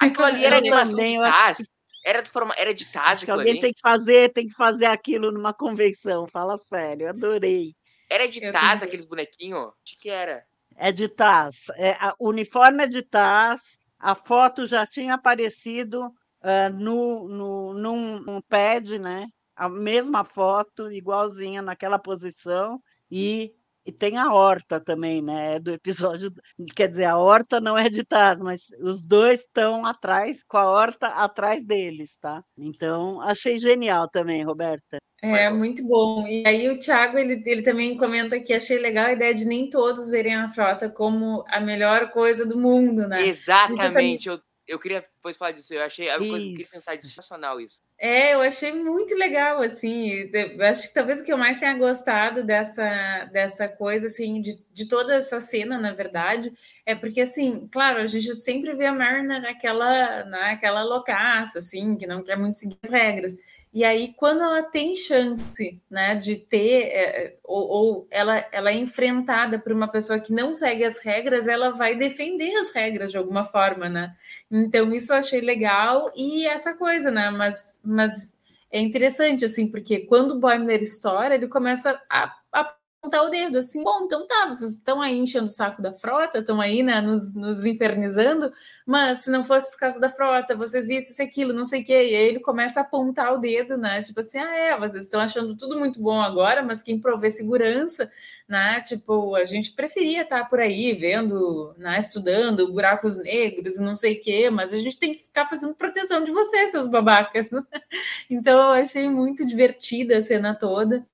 [0.00, 1.75] Aquilo ali era animação também, eu acho que
[2.06, 3.28] era de forma, era de Taz.
[3.28, 3.60] alguém ali?
[3.60, 6.28] tem que fazer, tem que fazer aquilo numa convenção.
[6.28, 7.74] Fala sério, adorei.
[8.08, 9.72] Era de Taz aqueles bonequinhos?
[9.84, 10.44] De que era?
[10.76, 11.64] É de Taz.
[11.74, 13.60] É, a, o uniforme é de Taz.
[13.98, 19.26] A foto já tinha aparecido uh, no, no, num, num pad, né?
[19.56, 22.80] A mesma foto, igualzinha naquela posição.
[23.10, 23.52] E
[23.86, 25.60] e tem a horta também, né?
[25.60, 26.30] Do episódio.
[26.74, 30.68] Quer dizer, a horta não é de Taz, mas os dois estão atrás, com a
[30.68, 32.42] horta atrás deles, tá?
[32.58, 34.98] Então, achei genial também, Roberta.
[35.22, 36.26] É, muito bom.
[36.26, 39.70] E aí o Thiago, ele, ele também comenta que achei legal a ideia de nem
[39.70, 43.26] todos verem a frota como a melhor coisa do mundo, né?
[43.26, 44.28] Exatamente.
[44.28, 45.72] Eu, eu queria depois falar disso.
[45.72, 47.80] Eu achei, eu queria pensar disso, sensacional isso.
[47.98, 50.30] É, eu achei muito legal, assim.
[50.60, 54.88] Acho que talvez o que eu mais tenha gostado dessa, dessa coisa, assim, de, de
[54.88, 56.52] toda essa cena, na verdade,
[56.84, 62.06] é porque, assim, claro, a gente sempre vê a Mariner naquela, naquela loucaça, assim, que
[62.06, 63.36] não quer muito seguir as regras.
[63.76, 68.74] E aí, quando ela tem chance, né, de ter, é, ou, ou, ela, ela é
[68.74, 73.18] enfrentada por uma pessoa que não segue as regras, ela vai defender as regras de
[73.18, 74.16] alguma forma, né?
[74.50, 76.10] Então, isso eu achei legal.
[76.16, 77.28] E essa coisa, né?
[77.28, 78.34] Mas, mas
[78.72, 82.75] é interessante, assim, porque quando o Boimler estoura, ele começa a, a
[83.06, 86.38] apontar o dedo, assim, bom, então tá, vocês estão aí enchendo o saco da frota,
[86.38, 88.52] estão aí, né, nos, nos infernizando,
[88.84, 91.84] mas se não fosse por causa da frota, vocês isso, isso, aquilo, não sei o
[91.84, 95.04] quê, e aí ele começa a apontar o dedo, né, tipo assim, ah, é, vocês
[95.04, 98.10] estão achando tudo muito bom agora, mas quem provê segurança,
[98.48, 103.94] né, tipo, a gente preferia estar tá por aí vendo, né, estudando buracos negros, não
[103.94, 107.50] sei o quê, mas a gente tem que ficar fazendo proteção de vocês, seus babacas,
[108.28, 111.04] então eu achei muito divertida a cena toda,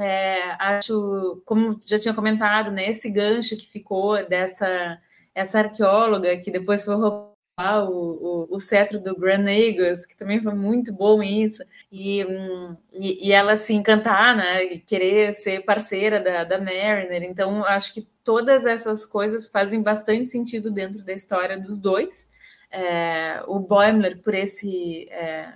[0.00, 5.00] é, acho, como já tinha comentado, né, esse gancho que ficou dessa
[5.34, 7.30] essa arqueóloga que depois foi roubada
[7.88, 12.76] o, o, o, cetro do Gran Nagus, que também foi muito bom isso, e, hum,
[12.92, 18.06] e, e, ela se encantar, né, querer ser parceira da, da Mariner, então acho que
[18.24, 22.30] todas essas coisas fazem bastante sentido dentro da história dos dois,
[22.70, 25.52] é, o Boimler por esse é,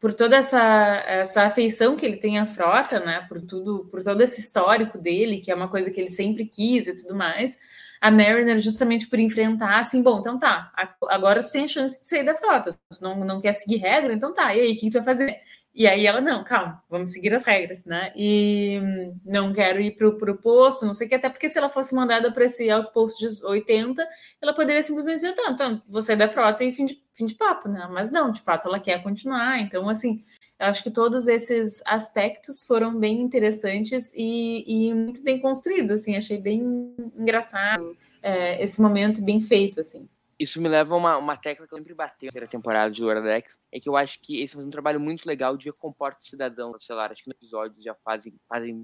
[0.00, 4.20] por toda essa, essa afeição que ele tem à frota, né, por tudo, por todo
[4.22, 7.58] esse histórico dele, que é uma coisa que ele sempre quis e tudo mais,
[8.00, 10.72] a Mariner justamente por enfrentar assim, bom, então tá,
[11.08, 14.12] agora tu tem a chance de sair da frota, tu não, não quer seguir regra,
[14.12, 15.40] então tá, e aí, o que tu vai fazer?
[15.74, 18.12] E aí ela, não, calma, vamos seguir as regras, né?
[18.14, 18.80] E
[19.24, 21.94] não quero ir pro, pro posto, não sei o que, até porque se ela fosse
[21.94, 24.06] mandada para esse outpost de 80,
[24.40, 27.34] ela poderia simplesmente dizer, então, então você é da frota e fim de, fim de
[27.34, 27.88] papo, né?
[27.90, 29.58] Mas não, de fato, ela quer continuar.
[29.60, 30.24] Então, assim,
[30.60, 36.16] eu acho que todos esses aspectos foram bem interessantes e, e muito bem construídos, assim,
[36.16, 40.08] achei bem engraçado é, esse momento bem feito, assim.
[40.38, 43.04] Isso me leva a uma, uma tecla que eu sempre batei na terceira temporada de
[43.04, 46.24] Wordex, é que eu acho que esse é um trabalho muito legal de comporta o
[46.24, 48.82] cidadão, sei lá, acho que no episódio já fazem, fazem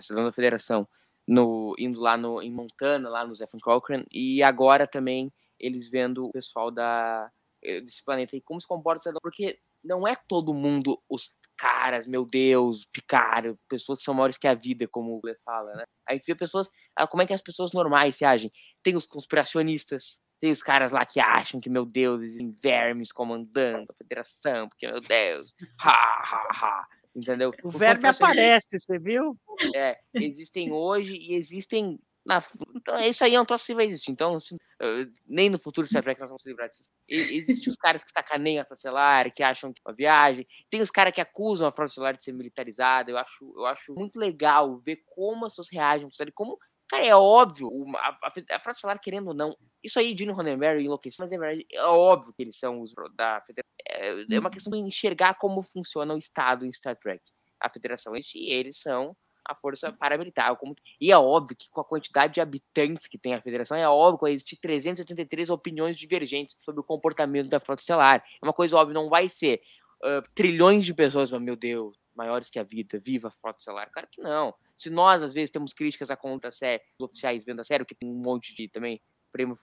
[0.00, 0.88] cidadão da federação,
[1.26, 6.26] no, indo lá no, em Montana, lá no Zephyr Cochrane, e agora também eles vendo
[6.26, 7.30] o pessoal da,
[7.62, 11.30] eh, desse planeta e como se comporta o cidadão, porque não é todo mundo os
[11.56, 15.74] caras, meu Deus, Picard, pessoas que são maiores que a vida, como o Gle fala,
[15.74, 15.84] né?
[16.08, 18.50] A gente vê pessoas, ah, como é que as pessoas normais se agem?
[18.82, 23.86] Tem os conspiracionistas, tem os caras lá que acham que, meu Deus, existem vermes comandando
[23.90, 26.86] a federação, porque, meu Deus, ha, ha, ha.
[27.14, 27.52] Entendeu?
[27.64, 29.36] O verme aparece, você viu?
[29.74, 31.98] É, existem hoje e existem
[32.28, 32.42] na,
[32.76, 34.10] então, isso aí é um troço que vai existir.
[34.10, 34.54] Então, assim,
[35.26, 36.90] nem no futuro Star Trek nós vamos se livrar disso.
[37.08, 40.46] Existem os caras que sacaneiam a frota estelar, que acham que é uma viagem.
[40.68, 43.10] Tem os caras que acusam a frota estelar de ser militarizada.
[43.10, 46.06] Eu acho, eu acho muito legal ver como as pessoas reagem.
[46.34, 47.70] Como, cara, é óbvio.
[47.96, 51.38] A, a, a frota estelar, querendo ou não, isso aí, Gene Roddenberry enlouqueceu, mas é
[51.38, 53.68] verdade, é óbvio que eles são os da federação.
[53.88, 57.22] É, é uma questão de enxergar como funciona o Estado em Star Trek.
[57.60, 58.22] A federação e
[58.52, 59.16] eles são
[59.48, 60.54] a força paramilitar.
[60.56, 60.76] Como...
[61.00, 64.26] E é óbvio que com a quantidade de habitantes que tem a federação, é óbvio
[64.26, 68.22] que existem 383 opiniões divergentes sobre o comportamento da frota estelar.
[68.40, 69.62] É uma coisa óbvia, não vai ser
[70.04, 73.90] uh, trilhões de pessoas, meu Deus, maiores que a vida, viva a frota estelar.
[73.90, 74.54] Claro que não.
[74.78, 77.94] Se nós, às vezes, temos críticas a conta série, os oficiais vendo a sério, que
[77.94, 79.00] tem um monte de também
[79.32, 79.56] prêmio,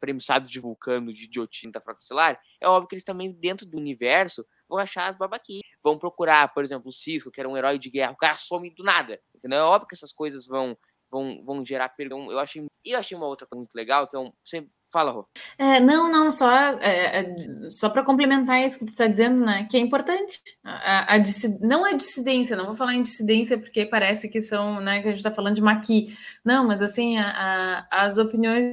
[0.00, 3.66] prêmio Sábios de Vulcano de idiotina da frota estelar, é óbvio que eles também, dentro
[3.66, 5.62] do universo, vão achar as babaquias.
[5.82, 8.70] Vão procurar, por exemplo, o Cisco, que era um herói de guerra, o cara some
[8.70, 9.20] do nada.
[9.34, 9.58] Entendeu?
[9.58, 10.76] É óbvio que essas coisas vão,
[11.10, 12.30] vão, vão gerar perdão.
[12.30, 14.32] Eu achei, eu achei uma outra coisa muito legal, que é um.
[14.42, 15.26] Você Fala, Rô.
[15.56, 17.36] É, não, não, só, é, é
[17.70, 19.66] só para complementar isso que tu está dizendo, né?
[19.70, 20.42] Que é importante.
[20.62, 21.22] A, a, a
[21.62, 25.00] não é dissidência, não vou falar em dissidência porque parece que são, né?
[25.00, 26.14] Que a gente está falando de maqui.
[26.44, 28.66] Não, mas assim, a, as opiniões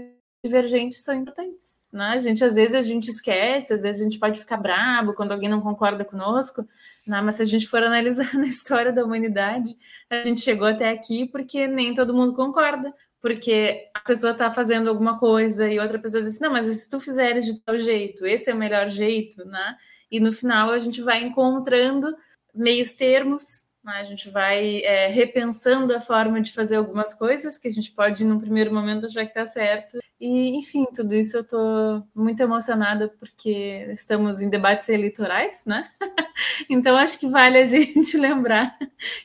[0.43, 2.10] divergentes são importantes, né?
[2.10, 5.32] A gente às vezes a gente esquece, às vezes a gente pode ficar brabo quando
[5.34, 6.65] alguém não concorda conosco,
[7.05, 7.21] né?
[7.21, 9.77] mas se a gente for analisar na história da humanidade,
[10.10, 14.89] a gente chegou até aqui porque nem todo mundo concorda, porque a pessoa está fazendo
[14.89, 18.25] alguma coisa e outra pessoa diz assim, não, mas se tu fizeres de tal jeito,
[18.25, 19.75] esse é o melhor jeito, né?
[20.12, 22.15] E no final a gente vai encontrando
[22.53, 23.93] meios termos né?
[23.93, 28.23] A gente vai é, repensando a forma de fazer algumas coisas que a gente pode,
[28.23, 29.97] num primeiro momento, achar que está certo.
[30.19, 35.89] E, enfim, tudo isso eu estou muito emocionada porque estamos em debates eleitorais, né?
[36.69, 38.77] então, acho que vale a gente lembrar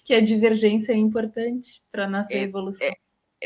[0.05, 2.87] que a divergência é importante para a nossa é, evolução.
[2.87, 2.95] É,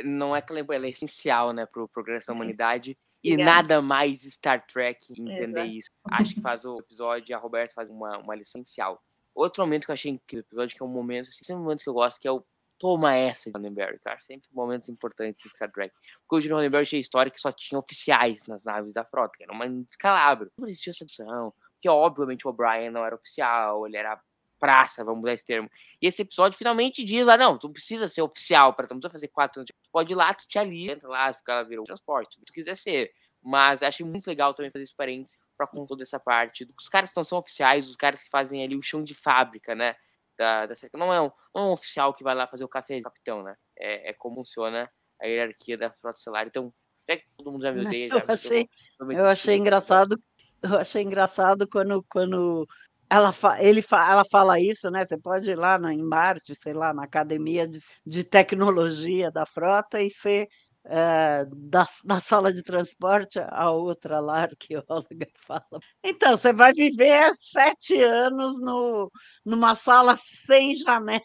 [0.03, 2.97] não é que ela é essencial né, para o progresso da humanidade.
[3.23, 5.67] E nada mais Star Trek entender Exato.
[5.67, 5.91] isso.
[6.11, 9.03] Acho que faz o episódio, a Roberta faz uma, uma lição essencial.
[9.35, 11.91] Outro momento que eu achei incrível episódio, que é um momento, assim, sempre momentos que
[11.91, 12.45] eu gosto, que é o
[12.79, 14.19] toma essa de Roddenberry, cara.
[14.21, 15.95] Sempre momentos importantes em Star Trek.
[16.21, 19.43] Porque o Gene Roddenberry tinha história que só tinha oficiais nas naves da frota, que
[19.43, 20.51] era uma descalabro.
[20.57, 21.53] Não existia essa opção.
[21.75, 24.21] Porque, obviamente, o O'Brien não era oficial, ele era
[24.59, 25.71] praça, vamos mudar esse termo.
[26.01, 29.01] E esse episódio finalmente diz lá, não, tu não precisa ser oficial para tu não
[29.01, 29.71] precisa fazer quatro anos.
[29.71, 32.53] Tu pode ir lá, tu te alia, entra lá, fica, vira o transporte, se tu
[32.53, 33.13] quiser ser.
[33.43, 36.69] Mas achei muito legal também fazer esse parênteses para com toda essa parte.
[36.79, 39.75] Os caras que não são oficiais, os caras que fazem ali o chão de fábrica,
[39.75, 39.95] né?
[40.37, 42.99] Da, da não, é um, não é um oficial que vai lá fazer o café
[42.99, 43.57] do capitão, né?
[43.77, 44.91] É, é como funciona
[45.21, 46.47] a hierarquia da frota estelar.
[46.47, 46.73] Então,
[47.09, 48.09] é que todo mundo já me odeia.
[48.13, 48.69] Eu achei,
[49.01, 50.21] eu achei engraçado.
[50.63, 52.69] Eu achei engraçado quando, quando
[53.11, 55.05] ela, fa, ele fa, ela fala isso, né?
[55.05, 59.47] Você pode ir lá na, em Marte, sei lá, na academia de, de tecnologia da
[59.47, 60.49] frota e ser
[60.85, 65.81] é, da, da, sala de transporte a outra lá, arqueóloga, fala.
[66.03, 69.11] Então, você vai viver sete anos no,
[69.45, 71.21] numa sala sem janela.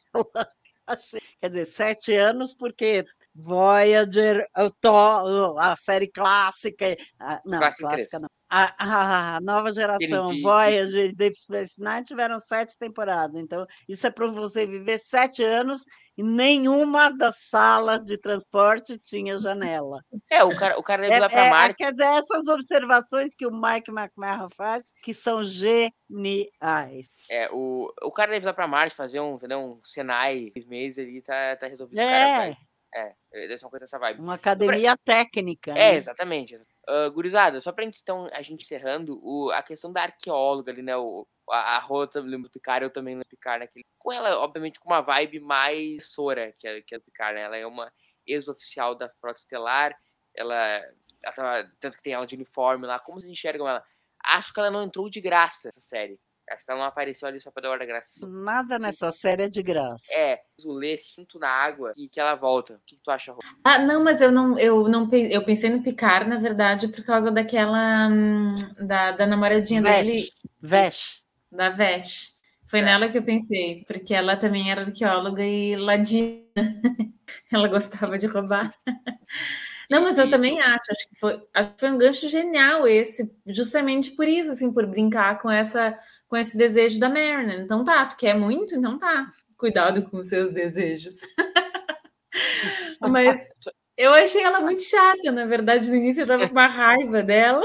[1.42, 3.06] Quer dizer, sete anos, porque
[3.36, 4.46] Voyager,
[4.82, 6.96] to, a série clássica.
[7.46, 8.30] Não, clássica, clássica não.
[8.56, 10.30] A, a nova geração.
[10.42, 13.42] Voyager e Deep Space Nine tiveram sete temporadas.
[13.42, 15.82] Então, isso é para você viver sete anos
[16.16, 20.02] e nenhuma das salas de transporte tinha janela.
[20.30, 21.78] É, o cara, o cara deve É, ir lá pra é, Marte.
[21.78, 27.08] quer dizer, essas observações que o Mike McMahon faz, que são geniais.
[27.30, 29.60] É, o, o cara deve ir lá pra Marte fazer um, entendeu?
[29.60, 31.98] Um Senai, seis meses ali, tá, tá resolvido.
[31.98, 32.58] O cara É, sai.
[32.96, 34.20] É, deve ser uma coisa dessa vibe.
[34.20, 35.72] uma academia técnica.
[35.72, 35.96] É, né?
[35.96, 36.60] exatamente.
[36.90, 40.82] Uh, gurizada, só pra gente, então, a gente encerrando, o, a questão da arqueóloga ali,
[40.82, 40.98] né?
[40.98, 43.86] O, a, a Rota, lembro do Picard, eu também lembro do Picard naquele.
[43.98, 47.44] Com ela, obviamente, com uma vibe mais Sora que a, que a do Picard, né?
[47.44, 47.90] Ela é uma
[48.28, 49.98] ex-oficial da Frota Estelar,
[50.36, 50.56] ela,
[51.24, 53.00] ela tava- tanto que tem ela de uniforme lá.
[53.00, 53.82] Como vocês enxergam ela?
[54.22, 56.20] Acho que ela não entrou de graça nessa série.
[56.50, 58.28] Acho que ela não apareceu ali só pra dar hora da graça.
[58.28, 58.82] Nada Sim.
[58.82, 60.06] nessa série é de graça.
[60.14, 62.74] É, o Lê, sinto na água e que ela volta.
[62.74, 63.40] O que, que tu acha, Rô?
[63.64, 67.32] Ah, não, mas eu não, eu não eu pensei no Picard, na verdade, por causa
[67.32, 68.54] daquela hum,
[68.86, 70.04] da, da namoradinha Vesh.
[70.06, 70.30] dele,
[70.62, 71.24] Vesh.
[71.52, 72.34] da Vesh.
[72.68, 72.84] Foi É.
[72.84, 76.44] nela que eu pensei, porque ela também era arqueóloga e ladina.
[77.52, 78.74] ela gostava de roubar.
[79.90, 83.30] Não, mas eu também acho, acho que foi, acho que foi um gancho genial esse,
[83.48, 85.98] justamente por isso, assim, por brincar com essa
[86.34, 87.60] com esse desejo da Mariner.
[87.60, 89.32] Então tá, tu quer muito, então tá.
[89.56, 91.18] Cuidado com os seus desejos.
[93.00, 93.48] Mas
[93.96, 97.64] eu achei ela muito chata, na verdade, no início eu tava com uma raiva dela.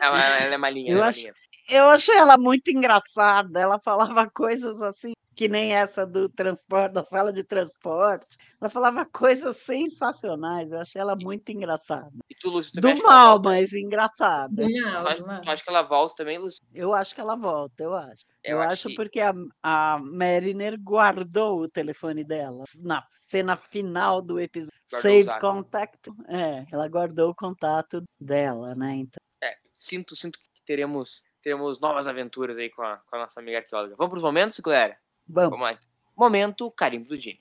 [0.00, 1.34] Ela, ela é malinha, Eu ela é malinha.
[1.68, 3.58] Eu achei ela muito engraçada.
[3.58, 8.36] Ela falava coisas assim, que nem essa do transporte, da sala de transporte.
[8.60, 10.72] Ela falava coisas sensacionais.
[10.72, 12.10] Eu achei ela muito engraçada.
[12.30, 13.48] E tu, Lúcio, também Do mal, volta?
[13.50, 14.66] mas engraçada.
[14.68, 15.40] Não, não.
[15.42, 16.64] tu acha que ela volta também, Lúcio?
[16.72, 18.24] Eu acho que ela volta, eu acho.
[18.42, 19.32] Eu Eu, acho acho que- porque a,
[19.62, 24.74] a Mariner guardou o telefone dela na cena final do episódio.
[24.90, 26.10] Guardou Save os contact.
[26.28, 28.94] É, ela guardou o contato dela, né?
[28.96, 33.40] Então, É, sinto, sinto que teremos, teremos novas aventuras aí com a, com a nossa
[33.40, 33.94] amiga arqueóloga.
[33.96, 34.96] Vamos pros momentos, galera?
[35.26, 35.50] Vamos.
[35.50, 35.78] Vamos lá.
[36.16, 37.40] Momento carimbo do Gene.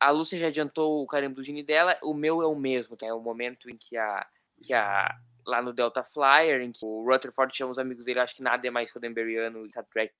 [0.00, 3.06] A Lúcia já adiantou o carimbo do Gene dela, o meu é o mesmo, que
[3.06, 4.26] é o momento em que a,
[4.62, 5.16] que a
[5.46, 8.66] lá no Delta Flyer, em que o Rutherford chama os amigos dele, acho que nada
[8.66, 10.12] é mais Roddenberryano e Star Trek.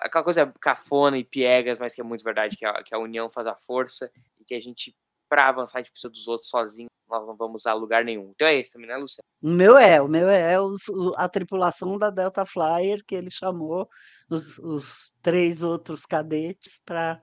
[0.00, 3.28] Aquela coisa cafona e piegas, mas que é muito verdade, que a, que a união
[3.28, 4.10] faz a força,
[4.40, 4.94] e que a gente,
[5.28, 8.30] pra avançar, a gente precisa dos outros sozinhos, nós não vamos a lugar nenhum.
[8.34, 9.22] Então é esse também, né, Lúcia?
[9.42, 10.84] O meu é, o meu é os-
[11.16, 13.88] a tripulação da Delta Flyer, que ele chamou
[14.28, 17.20] os, os três outros cadetes para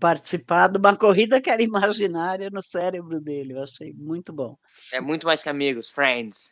[0.00, 3.52] participar de uma corrida que era imaginária no cérebro dele.
[3.54, 4.56] Eu achei muito bom.
[4.92, 6.48] É muito mais que amigos, friends.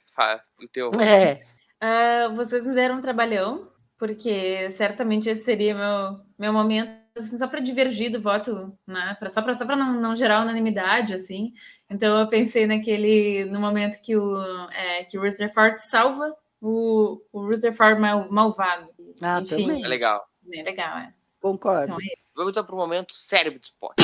[0.63, 0.91] O teu.
[1.01, 1.43] É,
[1.81, 7.47] Ah, vocês me deram um trabalhão, porque certamente esse seria meu, meu momento, assim, só
[7.47, 9.17] para divergir do voto, né?
[9.19, 11.53] Pra, só para só pra não, não gerar unanimidade, assim.
[11.89, 14.39] Então eu pensei naquele, no momento que o,
[14.71, 18.89] é, que o Rutherford salva o, o Rutherford mal, malvado.
[19.21, 19.85] Ah, Enfim, também.
[19.85, 20.25] É legal.
[20.53, 21.13] é legal, é.
[21.41, 21.85] concordo.
[21.85, 23.97] Então é Vamos então pro momento cérebro de Spock.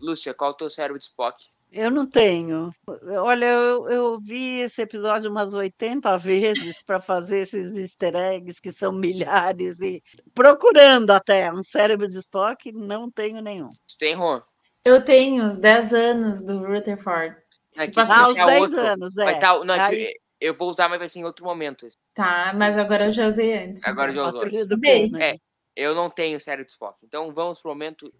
[0.00, 1.44] Lúcia, qual é o teu cérebro de Spock?
[1.70, 2.72] Eu não tenho.
[3.20, 8.72] Olha, eu, eu vi esse episódio umas 80 vezes para fazer esses easter eggs, que
[8.72, 10.02] são milhares, e
[10.34, 13.68] procurando até um cérebro de Spock, não tenho nenhum.
[13.68, 14.40] Tu tem, Ron?
[14.84, 17.36] Eu tenho os 10 anos do Rutherford.
[17.72, 18.80] Se passar- Ah, os é 10 outro.
[18.80, 19.24] anos, é.
[19.24, 21.86] Vai tá, não, é Aí, eu vou usar, mas vai ser em outro momento.
[22.14, 23.84] Tá, mas agora eu já usei antes.
[23.84, 24.24] Agora então.
[24.24, 24.78] já usou.
[24.78, 25.22] Bem, Kennedy.
[25.22, 25.36] É.
[25.76, 26.98] Eu não tenho cérebro de Spock.
[27.04, 28.12] Então vamos pro momento.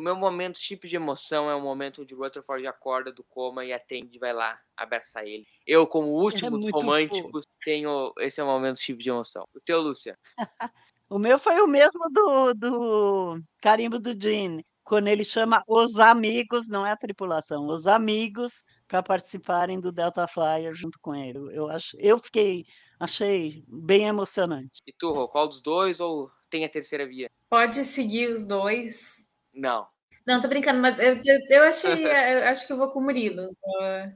[0.00, 3.72] Meu momento chip de emoção é o momento onde o Rutherford acorda do coma e
[3.72, 5.46] atende vai lá abraçar ele.
[5.66, 9.46] Eu, como o último dos É românticos, tenho esse é o momento chip de emoção.
[9.54, 10.18] O teu, Lúcia?
[11.12, 16.68] O meu foi o mesmo do, do carimbo do Gene, quando ele chama os amigos,
[16.68, 21.38] não é a tripulação, os amigos para participarem do Delta Flyer junto com ele.
[21.52, 22.64] Eu, acho, eu fiquei,
[22.98, 24.80] achei bem emocionante.
[24.86, 27.30] E tu, Rô, qual dos dois ou tem a terceira via?
[27.48, 29.19] Pode seguir os dois.
[29.52, 29.86] Não.
[30.26, 33.02] Não, tô brincando, mas eu, eu, eu achei, eu acho que eu vou com o
[33.02, 33.50] Murilo.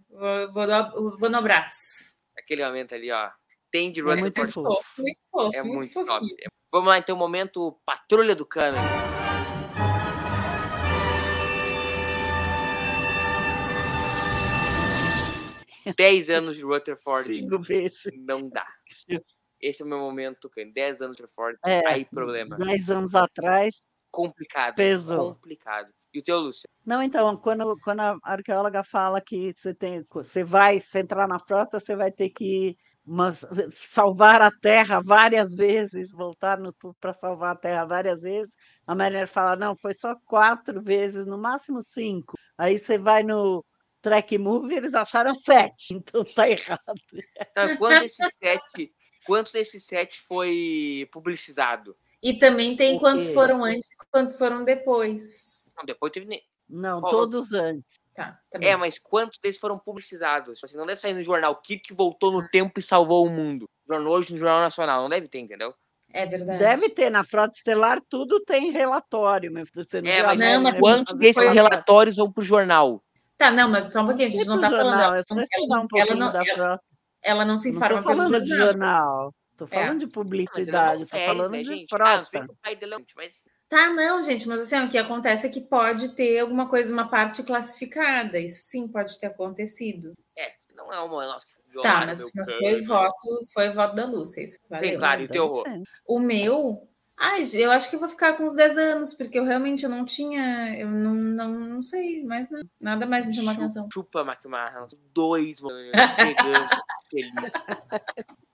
[0.08, 2.14] Vou, vou, vou, no, vou no abraço.
[2.38, 3.30] Aquele momento ali, ó.
[3.70, 4.76] Tem de É muito Rutherford.
[4.76, 5.02] fofo.
[5.02, 6.08] Muito fofo, É muito, muito top.
[6.08, 6.50] fofinho.
[6.70, 8.76] Vamos lá, então, momento Patrulha do Cano.
[15.96, 18.02] Dez anos de Rutherford Cinco vezes.
[18.16, 18.66] não dá.
[19.60, 20.72] Esse é o meu momento, Cano.
[20.74, 22.54] Dez anos de Rutherford, É, aí problema.
[22.56, 23.82] Dez anos atrás,
[24.14, 24.76] Complicado.
[24.76, 25.34] pesou.
[25.34, 25.88] Complicado.
[26.12, 26.68] E o teu, Lúcia?
[26.86, 31.38] Não, então, quando, quando a arqueóloga fala que você tem, você vai se entrar na
[31.40, 33.44] frota, você vai ter que mas,
[33.92, 36.58] salvar a Terra várias vezes, voltar
[37.00, 38.54] para salvar a Terra várias vezes.
[38.86, 42.34] A Mariner fala, não, foi só quatro vezes, no máximo cinco.
[42.56, 43.64] Aí você vai no
[44.00, 46.80] Track Movie, eles acharam sete, então tá errado.
[47.50, 48.94] Então, quanto desses sete,
[49.26, 51.96] quanto desses sete foi publicizado?
[52.24, 55.70] E também tem O quantos foram antes e quantos foram depois.
[55.76, 56.24] Não, depois teve.
[56.26, 57.96] ne- Não, Qual- todos antes.
[58.16, 58.58] Tá, tá.
[58.62, 60.54] É, mas quantos deles foram publicizados?
[60.54, 61.54] Tipo Assim, não deve sair no jornal.
[61.56, 63.68] Kirk voltou no tempo e salvou o mundo.
[63.86, 65.02] Jornal hoje no Jornal Nacional.
[65.02, 65.74] Não deve ter, entendeu?
[66.10, 66.58] É verdade.
[66.60, 69.52] Deve ter, na Frota Estelar tudo tem relatório.
[69.52, 71.70] meu filho, Você não É, mas Não, mas Mariner quantos desses relatório?
[71.70, 73.02] relatórios vão pro jornal?
[73.36, 74.84] Tá, não, mas só um pouquinho, a gente não pro tá falando.
[74.90, 75.44] jornal, Ela, é só ela,
[75.82, 76.82] um ela não, da ela, Frota.
[77.20, 79.34] ela não se Não informa tô falando pelo de jornal.
[79.56, 79.68] Tô É.
[79.68, 81.94] falando de Mas ele é publicidade, tô falando né, de gente?
[81.94, 82.46] Ah, frota.
[82.78, 86.40] dele é mas Tá, não, gente, mas assim, o que acontece é que pode ter
[86.40, 88.38] alguma coisa, uma parte classificada.
[88.38, 90.12] Isso sim pode ter acontecido.
[90.36, 91.46] é, não é uma nossa
[91.82, 94.42] Tá, mas, mas foi voto, foi voto da Lúcia.
[94.42, 94.90] Isso valeu.
[94.90, 95.64] Sim, claro, e o teu horror?
[95.64, 95.82] ser.
[96.06, 96.88] O meu,
[97.18, 99.90] ai, eu acho que eu vou ficar com uns 10 anos, porque eu realmente eu
[99.90, 103.88] não tinha, eu não, não, não sei, mas não, nada mais me chamou a atenção.
[103.92, 104.86] Chupa, McMahon.
[105.12, 105.60] Dois.
[105.60, 106.68] Pegando.
[107.10, 107.52] feliz.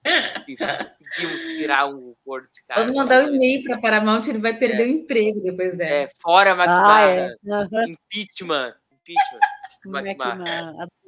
[0.04, 1.86] Conseguimos tirar
[2.24, 2.82] cor desse cara.
[2.82, 5.90] Vamos mandar um e-mail para Paramount, ele vai perder o emprego depois dela.
[5.90, 7.26] É, fora Ah, é.
[7.26, 7.61] McMahon.
[7.62, 7.88] Aham.
[7.88, 8.74] Impeachment.
[8.92, 9.40] Impeachment.
[9.86, 10.42] McMahon.
[10.42, 10.46] McMahon.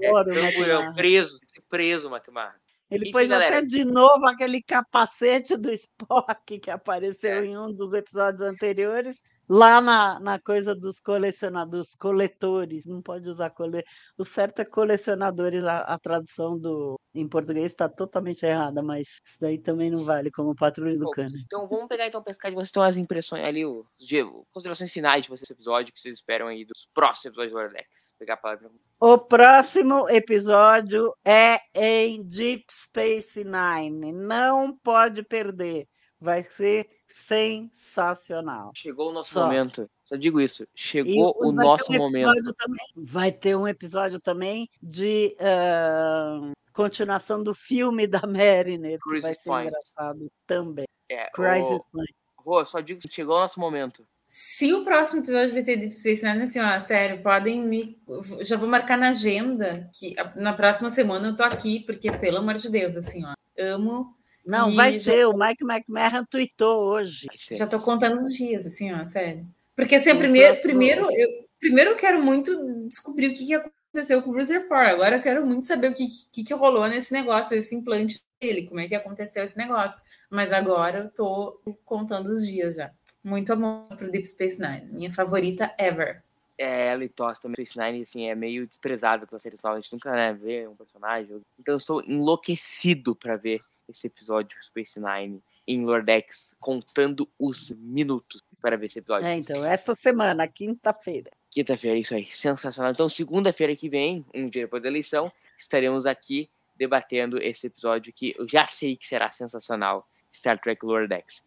[0.01, 0.95] É, Adoro o procurão, McMahon.
[0.95, 1.39] preso,
[1.69, 2.62] preso, McMahon.
[2.93, 3.59] Ele Enfim, pôs galera.
[3.59, 7.47] até de novo aquele capacete do Spock que apareceu É.
[7.47, 9.17] em um dos episódios anteriores,
[9.49, 13.85] lá na, na coisa dos colecionadores, coletores, não pode usar cole...
[14.17, 19.39] O certo é colecionadores, a, a tradução do em português está totalmente errada, mas isso
[19.41, 21.37] daí também não vale como patrulha do cano.
[21.45, 25.25] Então vamos pegar então pescar de vocês então as impressões ali, o, de, considerações finais
[25.25, 27.85] de vocês episódio que vocês esperam aí dos próximos episódios do.
[28.19, 28.71] Pegar a palavra.
[28.99, 34.13] O próximo episódio é em Deep Space Nine.
[34.13, 35.87] Não pode perder.
[36.23, 38.71] Vai ser sensacional.
[38.77, 39.45] Chegou o nosso Só.
[39.45, 39.91] momento.
[40.05, 40.63] Só digo isso.
[40.63, 42.55] E Chegou o nosso um momento.
[42.55, 49.35] também- vai ter um episódio também de ah, continuação do filme da Mariner, que vai
[49.35, 49.69] ser Point.
[49.69, 50.87] engraçado também.
[51.11, 52.15] É, Crisis ô, Point.
[52.37, 54.05] Rô, só digo que chegou o nosso momento.
[54.25, 58.01] Se o próximo episódio vai ter Deep Space Nine, assim, ó, sério, podem me.
[58.43, 62.55] Já vou marcar na agenda que na próxima semana eu tô aqui, porque, pelo amor
[62.55, 64.17] de Deus, assim, ó, amo.
[64.45, 65.27] Não, E vai já ser.
[65.27, 67.29] O Mike McMahon tweetou hoje.
[67.51, 69.47] Já tô contando os dias, assim, ó, sério.
[69.75, 71.29] Porque assim, primeiro, primeiro, eu,
[71.59, 74.91] primeiro eu quero muito descobrir o que, que aconteceu com o Rutherford.
[74.91, 78.67] Agora eu quero muito saber o que, que, que rolou nesse negócio, esse implante dele,
[78.67, 79.99] como é que aconteceu esse negócio.
[80.29, 82.91] Mas agora eu tô contando os dias já.
[83.25, 84.87] Muito amor pro Deep Space Nine.
[84.93, 86.23] Minha favorita ever.
[86.59, 89.79] É, ela e Toss também, Space Nine, assim, é meio desprezada pelas séries novas.
[89.79, 91.41] A gente nunca, né, vê um personagem.
[91.59, 93.63] Então eu estou enlouquecido pra ver
[93.93, 99.27] esse episódio Space Nine em Lordex, contando os minutos para ver esse episódio.
[99.27, 101.31] É, então, esta semana, quinta-feira.
[101.51, 102.93] Quinta-feira, isso aí, sensacional.
[102.93, 108.35] Então, segunda-feira que vem, um dia depois da eleição, estaremos aqui debatendo esse episódio que
[108.37, 111.43] eu já sei que será sensacional, Star Trek Lower Decks.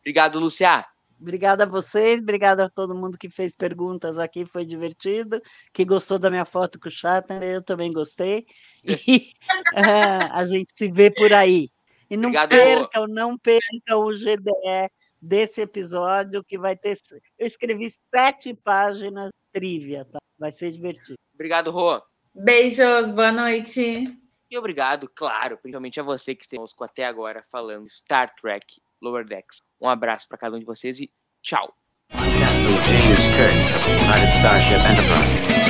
[0.00, 0.86] Obrigado, Lucia.
[1.20, 6.16] Obrigada a vocês, obrigada a todo mundo que fez perguntas aqui, foi divertido, que gostou
[6.16, 8.46] da minha foto com o Shatner, eu também gostei.
[8.84, 9.32] E
[9.74, 9.82] eh,
[10.30, 11.70] a gente se vê por aí.
[12.10, 14.90] E não Obrigado, percam, não percam o GDE
[15.20, 16.96] desse episódio, que vai ter.
[17.38, 20.18] Eu escrevi sete páginas trivia, tá?
[20.38, 21.18] Vai ser divertido.
[21.34, 22.00] Obrigado, Rô.
[22.34, 24.04] Beijos, boa noite.
[24.50, 29.26] E obrigado, claro, principalmente a você que esteve conosco até agora falando Star Trek Lower
[29.26, 29.58] Decks.
[29.80, 31.10] Um abraço para cada um de vocês e
[31.42, 31.74] tchau.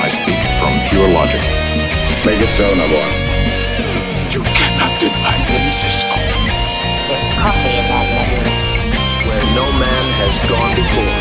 [0.00, 1.42] I speak from pure logic.
[2.24, 4.32] Make it so, Navarre.
[4.32, 4.67] You
[4.98, 6.08] cannot deny me, Cisco.
[7.08, 8.54] There's coffee in that nebula.
[9.28, 11.17] Where no man has gone before.